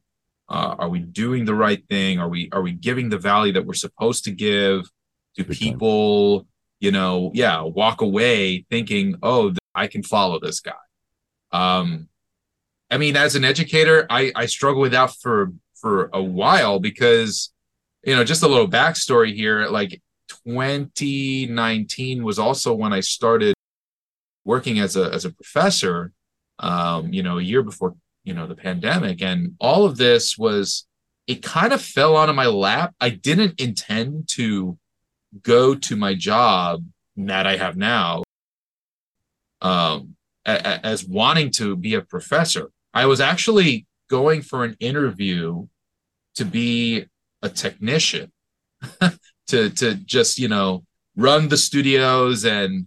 uh, 0.49 0.75
are 0.78 0.88
we 0.88 1.00
doing 1.00 1.44
the 1.44 1.54
right 1.54 1.87
thing? 1.88 2.18
Are 2.18 2.28
we, 2.28 2.49
are 2.52 2.62
we 2.62 2.73
giving 2.73 3.09
the 3.09 3.18
value 3.18 3.52
that 3.54 3.66
we're 3.66 3.75
supposed 3.75 4.25
to 4.25 4.30
give? 4.30 4.90
Do 5.35 5.44
people, 5.44 6.47
you 6.80 6.90
know, 6.90 7.30
yeah, 7.32 7.62
walk 7.62 8.02
away 8.02 8.66
thinking, 8.71 9.16
oh, 9.23 9.54
I 9.75 9.87
can 9.87 10.02
follow 10.02 10.38
this 10.38 10.61
guy? 10.61 10.73
Um, 11.52 12.09
I 12.90 12.99
mean, 12.99 13.16
as 13.16 13.35
an 13.35 13.44
educator, 13.44 14.06
I, 14.11 14.32
I 14.35 14.47
struggle 14.47 14.82
with 14.82 14.92
that 14.92 15.12
for 15.23 15.52
for 15.75 16.11
a 16.12 16.23
while 16.23 16.78
because, 16.78 17.52
you 18.04 18.14
know, 18.14 18.25
just 18.25 18.42
a 18.42 18.49
little 18.49 18.68
backstory 18.68 19.35
here. 19.35 19.66
Like 19.66 20.00
2019 20.47 22.25
was 22.25 22.39
also 22.39 22.75
when 22.75 22.93
I 22.93 23.01
started 23.01 23.55
working 24.45 24.79
as 24.79 24.97
a 24.97 25.13
as 25.13 25.25
a 25.25 25.31
professor. 25.31 26.13
Um, 26.59 27.13
you 27.13 27.23
know, 27.23 27.39
a 27.39 27.43
year 27.43 27.63
before 27.63 27.95
you 28.25 28.35
know 28.35 28.47
the 28.47 28.55
pandemic, 28.55 29.23
and 29.23 29.55
all 29.59 29.85
of 29.85 29.97
this 29.97 30.37
was 30.39 30.87
it 31.27 31.43
kind 31.43 31.73
of 31.73 31.81
fell 31.81 32.17
onto 32.17 32.33
my 32.33 32.47
lap. 32.47 32.95
I 33.01 33.11
didn't 33.11 33.61
intend 33.61 34.29
to 34.31 34.79
go 35.43 35.75
to 35.75 35.97
my 35.97 36.15
job 36.15 36.85
that 37.17 37.47
I 37.47 37.57
have 37.57 37.77
now 37.77 38.23
um, 39.61 40.17
as 40.45 41.07
wanting 41.07 41.51
to 41.53 41.77
be 41.77 41.95
a 41.95 42.03
professor. 42.03 42.71
I 42.93 43.07
was 43.07 43.21
actually 43.21 43.87
going 44.11 44.43
for 44.43 44.65
an 44.65 44.77
interview 44.81 45.67
to 46.35 46.45
be 46.45 47.07
a 47.41 47.49
technician, 47.49 48.33
to 49.49 49.71
to 49.71 49.95
just 49.95 50.39
you 50.39 50.49
know 50.49 50.85
run 51.17 51.49
the 51.49 51.57
studios 51.57 52.45
and 52.45 52.87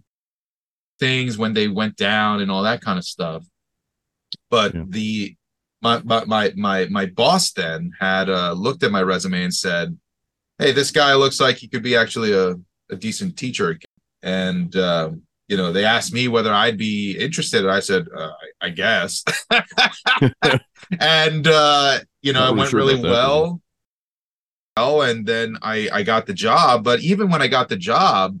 things 0.98 1.38
when 1.38 1.54
they 1.54 1.68
went 1.68 1.96
down 1.96 2.40
and 2.40 2.50
all 2.50 2.62
that 2.62 2.80
kind 2.80 2.98
of 2.98 3.04
stuff. 3.04 3.44
But 4.50 4.74
yeah. 4.74 4.84
the 4.88 5.36
my, 5.82 6.24
my 6.24 6.52
my 6.56 6.86
my 6.86 7.06
boss 7.06 7.52
then 7.52 7.92
had 8.00 8.28
uh, 8.28 8.52
looked 8.52 8.82
at 8.82 8.90
my 8.90 9.02
resume 9.02 9.44
and 9.44 9.54
said, 9.54 9.96
"Hey, 10.58 10.72
this 10.72 10.90
guy 10.90 11.14
looks 11.14 11.40
like 11.40 11.56
he 11.56 11.68
could 11.68 11.82
be 11.82 11.96
actually 11.96 12.32
a, 12.32 12.54
a 12.90 12.96
decent 12.96 13.36
teacher." 13.36 13.78
And 14.22 14.74
uh, 14.74 15.10
you 15.48 15.56
know, 15.56 15.72
they 15.72 15.84
asked 15.84 16.12
me 16.12 16.28
whether 16.28 16.52
I'd 16.52 16.78
be 16.78 17.12
interested. 17.12 17.62
and 17.62 17.70
I 17.70 17.80
said, 17.80 18.08
uh, 18.14 18.32
I, 18.60 18.66
I, 18.66 18.70
guess. 18.70 19.22
and 21.00 21.46
uh, 21.46 22.00
you 22.22 22.32
know, 22.32 22.48
it 22.48 22.56
went 22.56 22.70
sure 22.70 22.78
really 22.78 23.00
well. 23.00 23.60
Oh, 24.76 25.00
and 25.00 25.26
then 25.26 25.56
I 25.62 25.88
I 25.92 26.02
got 26.02 26.26
the 26.26 26.34
job. 26.34 26.84
But 26.84 27.00
even 27.00 27.30
when 27.30 27.42
I 27.42 27.48
got 27.48 27.68
the 27.68 27.76
job, 27.76 28.38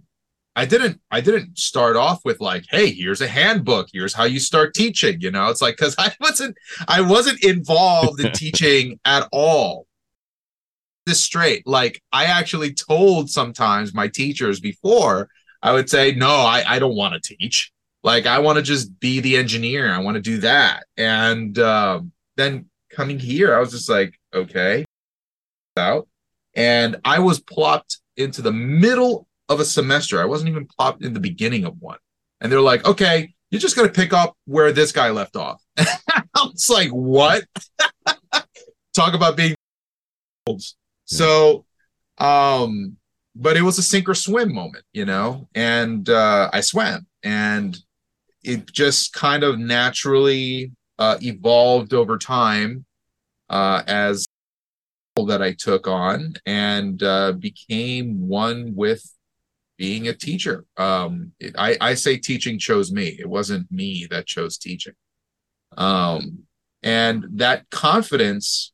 I 0.54 0.64
didn't 0.66 1.00
I 1.10 1.20
didn't 1.20 1.58
start 1.58 1.96
off 1.96 2.24
with 2.24 2.40
like, 2.40 2.64
hey, 2.70 2.90
here's 2.90 3.20
a 3.20 3.28
handbook, 3.28 3.88
here's 3.92 4.14
how 4.14 4.24
you 4.24 4.40
start 4.40 4.74
teaching, 4.74 5.20
you 5.20 5.30
know. 5.30 5.48
It's 5.48 5.62
like 5.62 5.76
cuz 5.76 5.94
I 5.98 6.12
wasn't 6.20 6.56
I 6.88 7.00
wasn't 7.02 7.44
involved 7.44 8.20
in 8.20 8.32
teaching 8.34 9.00
at 9.04 9.28
all. 9.32 9.86
This 11.06 11.22
straight. 11.22 11.66
Like 11.66 12.02
I 12.12 12.24
actually 12.24 12.74
told 12.74 13.30
sometimes 13.30 13.94
my 13.94 14.08
teachers 14.08 14.60
before, 14.60 15.28
I 15.62 15.72
would 15.72 15.88
say, 15.90 16.12
"No, 16.12 16.30
I 16.30 16.64
I 16.66 16.78
don't 16.78 16.96
want 16.96 17.14
to 17.22 17.36
teach. 17.36 17.72
Like 18.02 18.26
I 18.26 18.38
want 18.40 18.56
to 18.56 18.62
just 18.62 18.98
be 19.00 19.20
the 19.20 19.36
engineer. 19.36 19.92
I 19.92 19.98
want 20.00 20.16
to 20.16 20.20
do 20.22 20.38
that." 20.38 20.84
And 20.96 21.58
um, 21.58 22.12
then 22.36 22.66
coming 22.90 23.18
here, 23.18 23.54
I 23.54 23.60
was 23.60 23.72
just 23.72 23.88
like, 23.88 24.18
"Okay." 24.34 24.84
Out. 25.76 26.08
And 26.56 26.96
I 27.04 27.20
was 27.20 27.38
plopped 27.38 27.98
into 28.16 28.42
the 28.42 28.52
middle 28.52 29.28
of 29.48 29.60
a 29.60 29.64
semester. 29.64 30.20
I 30.20 30.24
wasn't 30.24 30.50
even 30.50 30.66
plopped 30.66 31.04
in 31.04 31.12
the 31.12 31.20
beginning 31.20 31.64
of 31.64 31.80
one. 31.80 31.98
And 32.40 32.50
they're 32.50 32.60
like, 32.60 32.84
okay, 32.86 33.34
you're 33.50 33.60
just 33.60 33.76
going 33.76 33.88
to 33.88 33.94
pick 33.94 34.12
up 34.12 34.36
where 34.46 34.72
this 34.72 34.90
guy 34.90 35.10
left 35.10 35.36
off. 35.36 35.62
it's 35.76 36.68
like, 36.68 36.90
what? 36.90 37.44
Talk 38.94 39.14
about 39.14 39.36
being. 39.36 39.54
So, 41.04 41.64
um, 42.18 42.96
but 43.34 43.56
it 43.56 43.62
was 43.62 43.78
a 43.78 43.82
sink 43.82 44.08
or 44.08 44.14
swim 44.14 44.54
moment, 44.54 44.84
you 44.92 45.04
know, 45.04 45.48
and 45.54 46.08
uh, 46.08 46.50
I 46.52 46.60
swam 46.62 47.06
and 47.22 47.76
it 48.42 48.72
just 48.72 49.12
kind 49.12 49.42
of 49.42 49.58
naturally 49.58 50.72
uh, 50.98 51.18
evolved 51.20 51.92
over 51.92 52.16
time 52.16 52.84
uh, 53.50 53.82
as 53.86 54.25
that 55.24 55.40
I 55.40 55.52
took 55.52 55.88
on 55.88 56.34
and 56.44 57.02
uh, 57.02 57.32
became 57.32 58.28
one 58.28 58.74
with 58.74 59.10
being 59.78 60.08
a 60.08 60.12
teacher. 60.12 60.64
Um, 60.76 61.32
I, 61.56 61.76
I 61.80 61.94
say 61.94 62.18
teaching 62.18 62.58
chose 62.58 62.92
me. 62.92 63.16
It 63.18 63.28
wasn't 63.28 63.70
me 63.72 64.06
that 64.10 64.26
chose 64.26 64.58
teaching. 64.58 64.92
Um, 65.76 66.40
and 66.82 67.26
that 67.32 67.68
confidence 67.70 68.72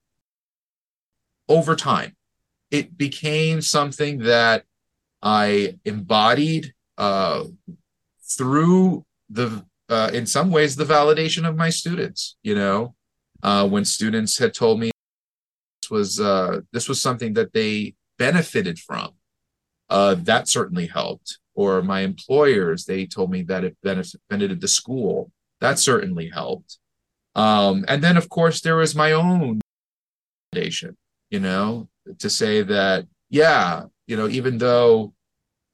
over 1.48 1.76
time, 1.76 2.16
it 2.70 2.96
became 2.96 3.60
something 3.60 4.18
that 4.20 4.64
I 5.22 5.78
embodied 5.84 6.74
uh, 6.98 7.44
through 8.36 9.04
the, 9.30 9.64
uh, 9.88 10.10
in 10.12 10.26
some 10.26 10.50
ways, 10.50 10.76
the 10.76 10.84
validation 10.84 11.48
of 11.48 11.56
my 11.56 11.70
students. 11.70 12.36
You 12.42 12.54
know, 12.54 12.94
uh, 13.42 13.68
when 13.68 13.84
students 13.84 14.38
had 14.38 14.54
told 14.54 14.80
me 14.80 14.91
was 15.92 16.18
uh, 16.18 16.62
this 16.72 16.88
was 16.88 17.00
something 17.00 17.34
that 17.34 17.52
they 17.52 17.94
benefited 18.18 18.80
from 18.80 19.12
uh, 19.92 20.14
that 20.14 20.48
certainly 20.48 20.86
helped. 20.86 21.38
Or 21.54 21.82
my 21.82 22.00
employers, 22.00 22.86
they 22.86 23.04
told 23.04 23.30
me 23.30 23.42
that 23.42 23.62
it 23.62 23.76
benefited 23.82 24.60
the 24.60 24.68
school. 24.68 25.30
That 25.60 25.78
certainly 25.78 26.30
helped. 26.30 26.78
Um, 27.34 27.84
and 27.88 28.02
then, 28.02 28.16
of 28.16 28.30
course, 28.30 28.62
there 28.62 28.76
was 28.76 28.94
my 28.94 29.12
own 29.12 29.60
foundation, 30.52 30.96
you 31.30 31.40
know, 31.40 31.88
to 32.18 32.30
say 32.30 32.62
that, 32.62 33.06
yeah, 33.28 33.84
you 34.06 34.16
know, 34.16 34.28
even 34.28 34.56
though 34.56 35.12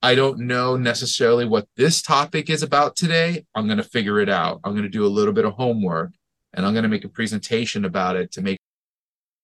I 0.03 0.17
don't 0.17 0.41
know 0.41 0.77
necessarily 0.77 1.45
what 1.45 1.69
this 1.77 2.03
topic 2.03 2.51
is 2.51 2.65
about 2.65 2.97
today, 2.97 3.45
I'm 3.55 3.67
going 3.67 3.79
to 3.79 3.85
figure 3.85 4.19
it 4.19 4.29
out. 4.29 4.61
I'm 4.65 4.73
going 4.73 4.83
to 4.83 4.89
do 4.89 5.07
a 5.07 5.17
little 5.17 5.33
bit 5.33 5.45
of 5.45 5.55
homework 5.55 6.11
and 6.55 6.67
I'm 6.67 6.73
going 6.73 6.85
to 6.85 6.89
make 6.89 7.05
a 7.05 7.09
presentation 7.09 7.85
about 7.85 8.17
it 8.17 8.33
to 8.33 8.43
make 8.43 8.59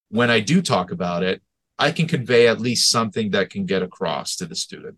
when 0.09 0.29
I 0.29 0.39
do 0.39 0.61
talk 0.61 0.91
about 0.91 1.23
it, 1.23 1.41
I 1.77 1.91
can 1.91 2.07
convey 2.07 2.47
at 2.47 2.59
least 2.59 2.89
something 2.89 3.31
that 3.31 3.49
can 3.49 3.65
get 3.65 3.81
across 3.81 4.35
to 4.37 4.45
the 4.45 4.55
student. 4.55 4.97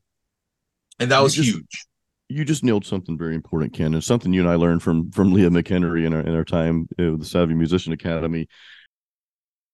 And 1.00 1.12
that 1.12 1.18
you 1.18 1.24
was 1.24 1.36
just, 1.36 1.50
huge. 1.50 1.86
You 2.30 2.46
just 2.46 2.64
nailed 2.64 2.86
something 2.86 3.18
very 3.18 3.36
important, 3.36 3.74
Ken, 3.74 3.94
and 3.94 4.04
something 4.04 4.34
you 4.34 4.42
and 4.42 4.50
I 4.50 4.56
learned 4.56 4.84
from 4.84 5.12
from 5.12 5.34
Leah 5.34 5.50
McHenry 5.50 6.06
in 6.06 6.14
our 6.14 6.22
in 6.22 6.36
our 6.36 6.44
time 6.44 6.88
at 6.98 7.20
the 7.20 7.26
Savvy 7.26 7.54
Musician 7.54 7.94
Academy 7.94 8.48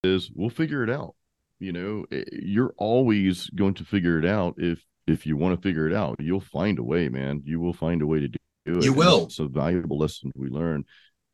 is 0.04 0.30
we'll 0.34 0.50
figure 0.50 0.84
it 0.84 0.90
out. 0.90 1.16
You 1.60 1.72
know, 1.72 2.06
eh, 2.12 2.24
you're 2.32 2.74
always 2.78 3.50
going 3.50 3.74
to 3.76 3.86
figure 3.86 4.20
it 4.20 4.26
out 4.26 4.56
if 4.58 4.84
if 5.08 5.26
you 5.26 5.38
want 5.38 5.56
to 5.56 5.68
figure 5.68 5.88
it 5.88 5.96
out. 5.96 6.18
You'll 6.20 6.42
find 6.42 6.80
a 6.80 6.84
way, 6.84 7.10
man. 7.10 7.42
You 7.46 7.60
will 7.60 7.74
find 7.74 8.02
a 8.02 8.08
way 8.08 8.20
to 8.20 8.28
do 8.28 8.38
it. 8.66 8.84
You 8.84 8.94
will. 8.94 9.26
It's 9.26 9.40
a 9.40 9.48
valuable 9.48 9.98
lesson 9.98 10.32
we 10.36 10.50
learn. 10.50 10.86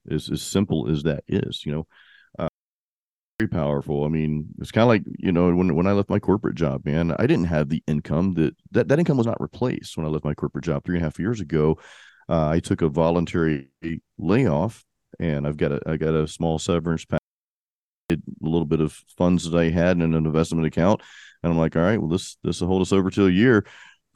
Is 0.05 0.31
as 0.31 0.41
simple 0.41 0.89
as 0.89 1.03
that 1.03 1.23
is. 1.27 1.65
You 1.65 1.73
know, 1.73 1.87
very 3.39 3.49
powerful. 3.49 4.03
I 4.03 4.09
mean, 4.09 4.47
it's 4.59 4.71
kind 4.71 4.83
of 4.83 4.89
like 4.89 5.03
you 5.17 5.31
know 5.31 5.53
when 5.55 5.73
when 5.75 5.87
I 5.87 5.93
left 5.93 6.09
my 6.09 6.19
corporate 6.19 6.55
job, 6.55 6.85
man, 6.85 7.15
I 7.17 7.25
didn't 7.25 7.45
have 7.45 7.69
the 7.69 7.81
income 7.87 8.33
that 8.33 8.55
that 8.71 8.89
that 8.89 8.99
income 8.99 9.17
was 9.17 9.27
not 9.27 9.39
replaced 9.39 9.95
when 9.95 10.05
I 10.05 10.09
left 10.09 10.25
my 10.25 10.33
corporate 10.33 10.65
job 10.65 10.83
three 10.83 10.97
and 10.97 11.03
a 11.03 11.07
half 11.07 11.19
years 11.19 11.39
ago. 11.39 11.77
Uh, 12.27 12.49
I 12.49 12.59
took 12.59 12.81
a 12.81 12.89
voluntary 12.89 13.69
layoff, 14.17 14.83
and 15.19 15.47
I've 15.47 15.57
got 15.57 15.71
a 15.71 15.81
I 15.87 15.97
got 15.97 16.13
a 16.13 16.27
small 16.27 16.59
severance 16.59 17.05
package, 17.05 17.21
a 18.11 18.17
little 18.41 18.65
bit 18.65 18.81
of 18.81 18.93
funds 19.17 19.49
that 19.49 19.57
I 19.57 19.69
had 19.69 19.95
in 19.95 20.01
an 20.01 20.13
investment 20.13 20.67
account, 20.67 21.01
and 21.41 21.51
I'm 21.51 21.57
like, 21.57 21.75
all 21.75 21.81
right, 21.81 21.99
well 21.99 22.09
this 22.09 22.37
this 22.43 22.59
will 22.59 22.67
hold 22.67 22.81
us 22.81 22.91
over 22.91 23.09
to 23.11 23.27
a 23.27 23.31
year 23.31 23.65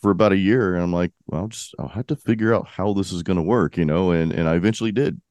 for 0.01 0.12
about 0.12 0.34
a 0.34 0.38
year, 0.38 0.75
and 0.75 0.84
I'm 0.84 0.94
like, 0.94 1.13
well, 1.27 1.42
I'll 1.44 1.48
just 1.48 1.74
I'll 1.80 1.88
have 1.88 2.08
to 2.08 2.18
figure 2.18 2.53
out 2.53 2.68
how 2.68 2.94
this 2.94 3.13
is 3.13 3.24
going 3.24 3.38
to 3.38 3.44
work, 3.44 3.77
you 3.77 3.86
know, 3.86 4.12
and 4.12 4.34
and 4.34 4.50
I 4.50 4.56
eventually 4.56 4.92
did, 4.92 5.22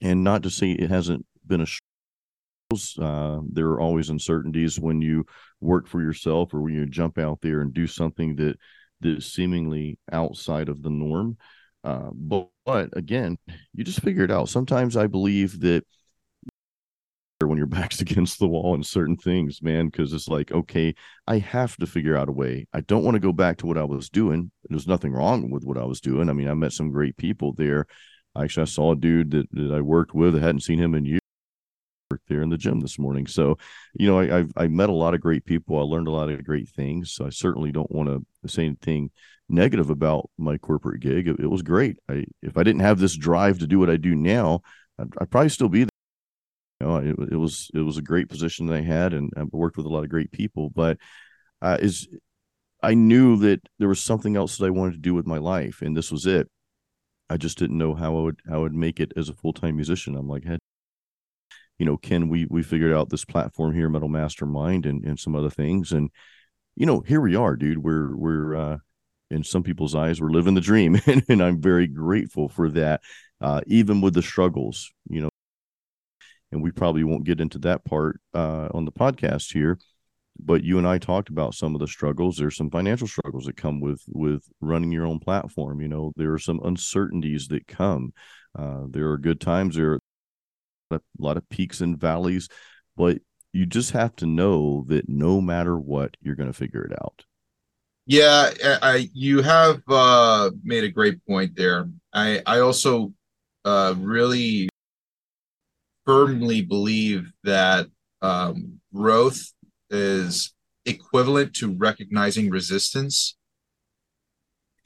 and 0.00 0.24
not 0.24 0.42
to 0.42 0.50
say 0.50 0.72
it 0.72 0.90
hasn't 0.90 1.24
been 1.46 1.60
a 1.60 1.66
uh, 2.72 3.40
there 3.50 3.66
are 3.66 3.80
always 3.80 4.10
uncertainties 4.10 4.78
when 4.78 5.02
you 5.02 5.24
work 5.60 5.88
for 5.88 6.00
yourself 6.00 6.54
or 6.54 6.60
when 6.60 6.74
you 6.74 6.86
jump 6.86 7.18
out 7.18 7.40
there 7.40 7.60
and 7.60 7.74
do 7.74 7.86
something 7.86 8.36
that 8.36 8.56
that 9.00 9.16
is 9.18 9.32
seemingly 9.32 9.98
outside 10.12 10.68
of 10.68 10.82
the 10.82 10.90
norm. 10.90 11.36
Uh, 11.82 12.10
but, 12.12 12.48
but 12.66 12.90
again, 12.96 13.38
you 13.72 13.82
just 13.82 14.02
figure 14.02 14.24
it 14.24 14.30
out. 14.30 14.48
Sometimes 14.48 14.96
I 14.96 15.06
believe 15.06 15.60
that 15.60 15.84
when 17.40 17.56
your 17.56 17.66
back's 17.66 18.02
against 18.02 18.38
the 18.38 18.46
wall 18.46 18.74
in 18.74 18.82
certain 18.82 19.16
things, 19.16 19.62
man, 19.62 19.86
because 19.86 20.12
it's 20.12 20.28
like, 20.28 20.52
okay, 20.52 20.94
I 21.26 21.38
have 21.38 21.76
to 21.78 21.86
figure 21.86 22.16
out 22.16 22.28
a 22.28 22.32
way. 22.32 22.66
I 22.74 22.82
don't 22.82 23.04
want 23.04 23.14
to 23.14 23.20
go 23.20 23.32
back 23.32 23.56
to 23.58 23.66
what 23.66 23.78
I 23.78 23.84
was 23.84 24.10
doing. 24.10 24.50
There's 24.68 24.86
nothing 24.86 25.12
wrong 25.12 25.50
with 25.50 25.64
what 25.64 25.78
I 25.78 25.84
was 25.84 26.02
doing. 26.02 26.28
I 26.28 26.34
mean, 26.34 26.48
I 26.48 26.54
met 26.54 26.72
some 26.72 26.90
great 26.90 27.16
people 27.16 27.54
there. 27.54 27.86
Actually, 28.38 28.62
I 28.62 28.66
saw 28.66 28.92
a 28.92 28.96
dude 28.96 29.30
that, 29.30 29.50
that 29.52 29.72
I 29.72 29.80
worked 29.80 30.14
with. 30.14 30.36
I 30.36 30.40
hadn't 30.40 30.60
seen 30.60 30.78
him 30.78 30.94
in 30.94 31.06
years 31.06 31.19
there 32.30 32.40
in 32.40 32.48
the 32.48 32.56
gym 32.56 32.80
this 32.80 32.98
morning. 32.98 33.26
So, 33.26 33.58
you 33.92 34.06
know, 34.06 34.18
I, 34.18 34.38
I've 34.38 34.52
I 34.56 34.68
met 34.68 34.88
a 34.88 34.94
lot 34.94 35.12
of 35.12 35.20
great 35.20 35.44
people. 35.44 35.78
I 35.78 35.82
learned 35.82 36.08
a 36.08 36.12
lot 36.12 36.30
of 36.30 36.42
great 36.44 36.70
things. 36.70 37.12
So 37.12 37.26
I 37.26 37.30
certainly 37.30 37.72
don't 37.72 37.90
want 37.90 38.08
to 38.08 38.48
say 38.48 38.64
anything 38.64 39.10
negative 39.50 39.90
about 39.90 40.30
my 40.38 40.56
corporate 40.56 41.00
gig. 41.00 41.28
It, 41.28 41.40
it, 41.40 41.50
was 41.50 41.62
great. 41.62 41.98
I 42.08 42.24
if 42.42 42.56
I 42.56 42.62
didn't 42.62 42.80
have 42.80 42.98
this 42.98 43.16
drive 43.16 43.58
to 43.58 43.66
do 43.66 43.78
what 43.78 43.90
I 43.90 43.96
do 43.96 44.14
now, 44.14 44.62
I'd, 44.98 45.08
I'd 45.20 45.30
probably 45.30 45.50
still 45.50 45.68
be 45.68 45.84
there. 45.84 45.90
You 46.80 46.86
know, 46.86 46.96
it, 46.96 47.32
it, 47.32 47.36
was 47.36 47.70
it 47.74 47.80
was 47.80 47.98
a 47.98 48.02
great 48.02 48.30
position 48.30 48.66
that 48.66 48.76
I 48.76 48.80
had, 48.80 49.12
and 49.12 49.30
I 49.36 49.42
worked 49.44 49.76
with 49.76 49.86
a 49.86 49.90
lot 49.90 50.04
of 50.04 50.08
great 50.08 50.32
people. 50.32 50.70
But 50.70 50.96
uh, 51.60 51.76
is 51.80 52.08
I 52.82 52.94
knew 52.94 53.36
that 53.38 53.60
there 53.78 53.88
was 53.88 54.02
something 54.02 54.36
else 54.36 54.56
that 54.56 54.66
I 54.66 54.70
wanted 54.70 54.92
to 54.92 54.98
do 54.98 55.14
with 55.14 55.26
my 55.26 55.38
life, 55.38 55.82
and 55.82 55.96
this 55.96 56.10
was 56.10 56.26
it. 56.26 56.48
I 57.28 57.36
just 57.36 57.58
didn't 57.58 57.78
know 57.78 57.94
how 57.94 58.16
I 58.16 58.22
would 58.22 58.40
how 58.48 58.54
I 58.56 58.58
would 58.58 58.74
make 58.74 59.00
it 59.00 59.12
as 59.16 59.28
a 59.28 59.34
full 59.34 59.52
time 59.52 59.76
musician. 59.76 60.16
I'm 60.16 60.28
like, 60.28 60.44
hey, 60.44 60.58
you 61.80 61.86
know, 61.86 61.96
Ken, 61.96 62.28
we 62.28 62.46
we 62.50 62.62
figured 62.62 62.92
out 62.92 63.08
this 63.08 63.24
platform 63.24 63.74
here, 63.74 63.88
Metal 63.88 64.08
Mastermind, 64.08 64.84
and 64.84 65.02
and 65.02 65.18
some 65.18 65.34
other 65.34 65.48
things, 65.48 65.92
and 65.92 66.10
you 66.76 66.84
know, 66.84 67.00
here 67.00 67.22
we 67.22 67.34
are, 67.34 67.56
dude. 67.56 67.78
We're 67.78 68.14
we're 68.14 68.54
uh, 68.54 68.78
in 69.30 69.42
some 69.42 69.62
people's 69.62 69.94
eyes, 69.94 70.20
we're 70.20 70.28
living 70.28 70.52
the 70.52 70.60
dream, 70.60 71.00
and, 71.06 71.24
and 71.30 71.42
I'm 71.42 71.58
very 71.58 71.86
grateful 71.86 72.50
for 72.50 72.68
that. 72.72 73.00
Uh, 73.40 73.62
even 73.66 74.02
with 74.02 74.12
the 74.12 74.20
struggles, 74.20 74.92
you 75.08 75.22
know, 75.22 75.30
and 76.52 76.62
we 76.62 76.70
probably 76.70 77.02
won't 77.02 77.24
get 77.24 77.40
into 77.40 77.58
that 77.60 77.82
part 77.86 78.20
uh, 78.34 78.68
on 78.74 78.84
the 78.84 78.92
podcast 78.92 79.50
here 79.50 79.78
but 80.42 80.64
you 80.64 80.78
and 80.78 80.86
I 80.86 80.96
talked 80.96 81.28
about 81.28 81.54
some 81.54 81.74
of 81.74 81.80
the 81.80 81.86
struggles. 81.86 82.38
There's 82.38 82.56
some 82.56 82.70
financial 82.70 83.06
struggles 83.06 83.44
that 83.44 83.58
come 83.58 83.78
with 83.78 84.02
with 84.08 84.42
running 84.62 84.90
your 84.90 85.04
own 85.04 85.18
platform. 85.18 85.82
You 85.82 85.88
know, 85.88 86.12
there 86.16 86.32
are 86.32 86.38
some 86.38 86.60
uncertainties 86.64 87.48
that 87.48 87.66
come. 87.66 88.14
Uh, 88.58 88.84
there 88.88 89.10
are 89.10 89.18
good 89.18 89.38
times. 89.38 89.76
There 89.76 90.00
a 90.90 91.00
lot 91.18 91.36
of 91.36 91.48
peaks 91.48 91.80
and 91.80 91.98
valleys, 91.98 92.48
but 92.96 93.18
you 93.52 93.66
just 93.66 93.92
have 93.92 94.14
to 94.16 94.26
know 94.26 94.84
that 94.88 95.08
no 95.08 95.40
matter 95.40 95.78
what, 95.78 96.16
you're 96.20 96.34
going 96.34 96.48
to 96.48 96.56
figure 96.56 96.84
it 96.84 96.92
out. 96.92 97.24
Yeah, 98.06 98.50
I, 98.82 99.08
you 99.12 99.42
have 99.42 99.82
uh, 99.88 100.50
made 100.64 100.84
a 100.84 100.88
great 100.88 101.24
point 101.26 101.54
there. 101.56 101.88
I 102.12 102.42
I 102.46 102.60
also 102.60 103.12
uh, 103.64 103.94
really 103.98 104.68
firmly 106.04 106.62
believe 106.62 107.30
that 107.44 107.86
um, 108.22 108.80
growth 108.92 109.52
is 109.90 110.52
equivalent 110.86 111.54
to 111.54 111.72
recognizing 111.72 112.50
resistance 112.50 113.36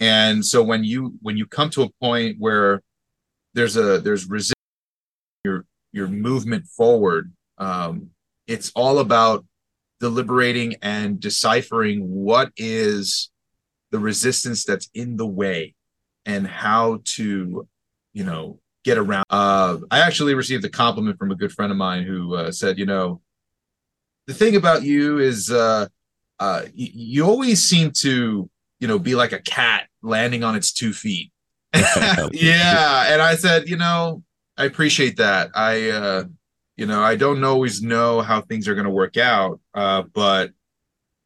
and 0.00 0.44
so 0.44 0.62
when 0.62 0.84
you 0.84 1.14
when 1.23 1.37
you 1.37 1.46
come 1.46 1.70
to 1.70 1.82
a 1.82 1.88
point 2.00 2.37
where 2.38 2.82
there's 3.54 3.76
a 3.76 4.00
there's 4.00 4.26
resistance 4.26 4.54
your 5.94 6.08
movement 6.08 6.66
forward 6.66 7.32
um 7.58 8.10
it's 8.46 8.72
all 8.74 8.98
about 8.98 9.44
deliberating 10.00 10.74
and 10.82 11.20
deciphering 11.20 12.00
what 12.00 12.50
is 12.56 13.30
the 13.90 13.98
resistance 13.98 14.64
that's 14.64 14.90
in 14.92 15.16
the 15.16 15.26
way 15.26 15.74
and 16.26 16.46
how 16.46 17.00
to 17.04 17.66
you 18.12 18.24
know 18.24 18.58
get 18.84 18.98
around. 18.98 19.24
Uh 19.30 19.78
i 19.90 20.00
actually 20.00 20.34
received 20.34 20.64
a 20.64 20.68
compliment 20.68 21.16
from 21.16 21.30
a 21.30 21.36
good 21.36 21.52
friend 21.52 21.70
of 21.70 21.78
mine 21.78 22.02
who 22.02 22.34
uh, 22.34 22.50
said 22.50 22.76
you 22.76 22.86
know 22.86 23.20
the 24.26 24.34
thing 24.34 24.56
about 24.56 24.82
you 24.82 25.18
is 25.18 25.50
uh 25.50 25.86
uh 26.40 26.62
you, 26.74 26.88
you 26.92 27.24
always 27.24 27.62
seem 27.62 27.92
to 27.92 28.50
you 28.80 28.88
know 28.88 28.98
be 28.98 29.14
like 29.14 29.32
a 29.32 29.40
cat 29.40 29.86
landing 30.02 30.42
on 30.44 30.54
its 30.56 30.72
two 30.72 30.92
feet. 30.92 31.30
Yeah 32.32 33.12
and 33.12 33.22
i 33.22 33.36
said 33.36 33.68
you 33.68 33.76
know 33.76 34.22
i 34.56 34.64
appreciate 34.64 35.16
that 35.16 35.50
i 35.54 35.90
uh 35.90 36.25
you 36.76 36.87
know 36.87 37.02
i 37.02 37.14
don't 37.14 37.42
always 37.44 37.82
know 37.82 38.20
how 38.20 38.40
things 38.40 38.68
are 38.68 38.75
going 38.75 38.84
to 38.87 38.90
work 38.90 39.16
out 39.16 39.61
uh 39.75 40.02
but 40.12 40.50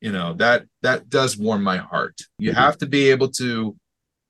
you 0.00 0.12
know 0.12 0.34
that 0.34 0.64
that 0.82 1.08
does 1.08 1.36
warm 1.36 1.62
my 1.62 1.76
heart 1.76 2.20
you 2.38 2.50
mm-hmm. 2.50 2.60
have 2.60 2.78
to 2.78 2.86
be 2.86 3.10
able 3.10 3.28
to 3.28 3.76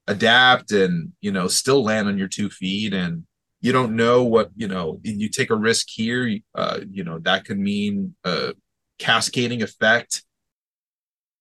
adapt 0.06 0.72
and 0.72 1.12
you 1.20 1.30
know 1.30 1.46
still 1.46 1.82
land 1.82 2.08
on 2.08 2.16
your 2.16 2.28
two 2.28 2.48
feet 2.48 2.94
and 2.94 3.24
you 3.60 3.72
don't 3.72 3.94
know 3.94 4.24
what 4.24 4.50
you 4.56 4.68
know 4.68 5.00
you 5.02 5.28
take 5.28 5.50
a 5.50 5.56
risk 5.56 5.88
here 5.90 6.38
uh 6.54 6.80
you 6.90 7.04
know 7.04 7.18
that 7.18 7.44
could 7.44 7.58
mean 7.58 8.14
a 8.24 8.54
cascading 8.98 9.62
effect 9.62 10.22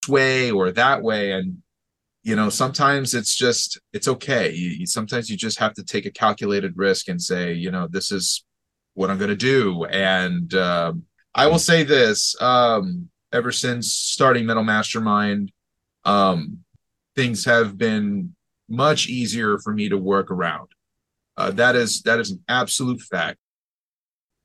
this 0.02 0.10
way 0.10 0.52
or 0.52 0.72
that 0.72 1.02
way 1.02 1.32
and 1.32 1.58
you 2.28 2.36
know 2.36 2.50
sometimes 2.50 3.14
it's 3.14 3.34
just 3.34 3.80
it's 3.94 4.10
okay. 4.10 4.52
You, 4.52 4.70
you, 4.80 4.86
sometimes 4.86 5.30
you 5.30 5.38
just 5.38 5.58
have 5.60 5.74
to 5.76 5.84
take 5.84 6.06
a 6.06 6.12
calculated 6.12 6.74
risk 6.76 7.08
and 7.08 7.22
say 7.22 7.54
you 7.54 7.72
know 7.72 7.88
this 7.90 8.12
is 8.12 8.44
what 8.96 9.10
i'm 9.10 9.18
going 9.18 9.30
to 9.30 9.36
do. 9.36 9.86
And 9.86 10.54
um, 10.54 11.04
i 11.34 11.48
will 11.48 11.58
say 11.58 11.84
this 11.84 12.36
um, 12.42 13.08
ever 13.32 13.54
since 13.54 13.94
starting 13.94 14.46
metal 14.46 14.66
mastermind 14.66 15.54
um, 16.04 16.60
things 17.16 17.46
have 17.46 17.78
been 17.78 18.36
much 18.68 19.08
easier 19.08 19.58
for 19.60 19.74
me 19.74 19.88
to 19.88 19.98
work 19.98 20.30
around. 20.30 20.68
Uh, 21.38 21.52
that 21.52 21.78
is 21.78 22.02
that 22.02 22.20
is 22.20 22.32
an 22.32 22.44
absolute 22.50 23.00
fact. 23.00 23.38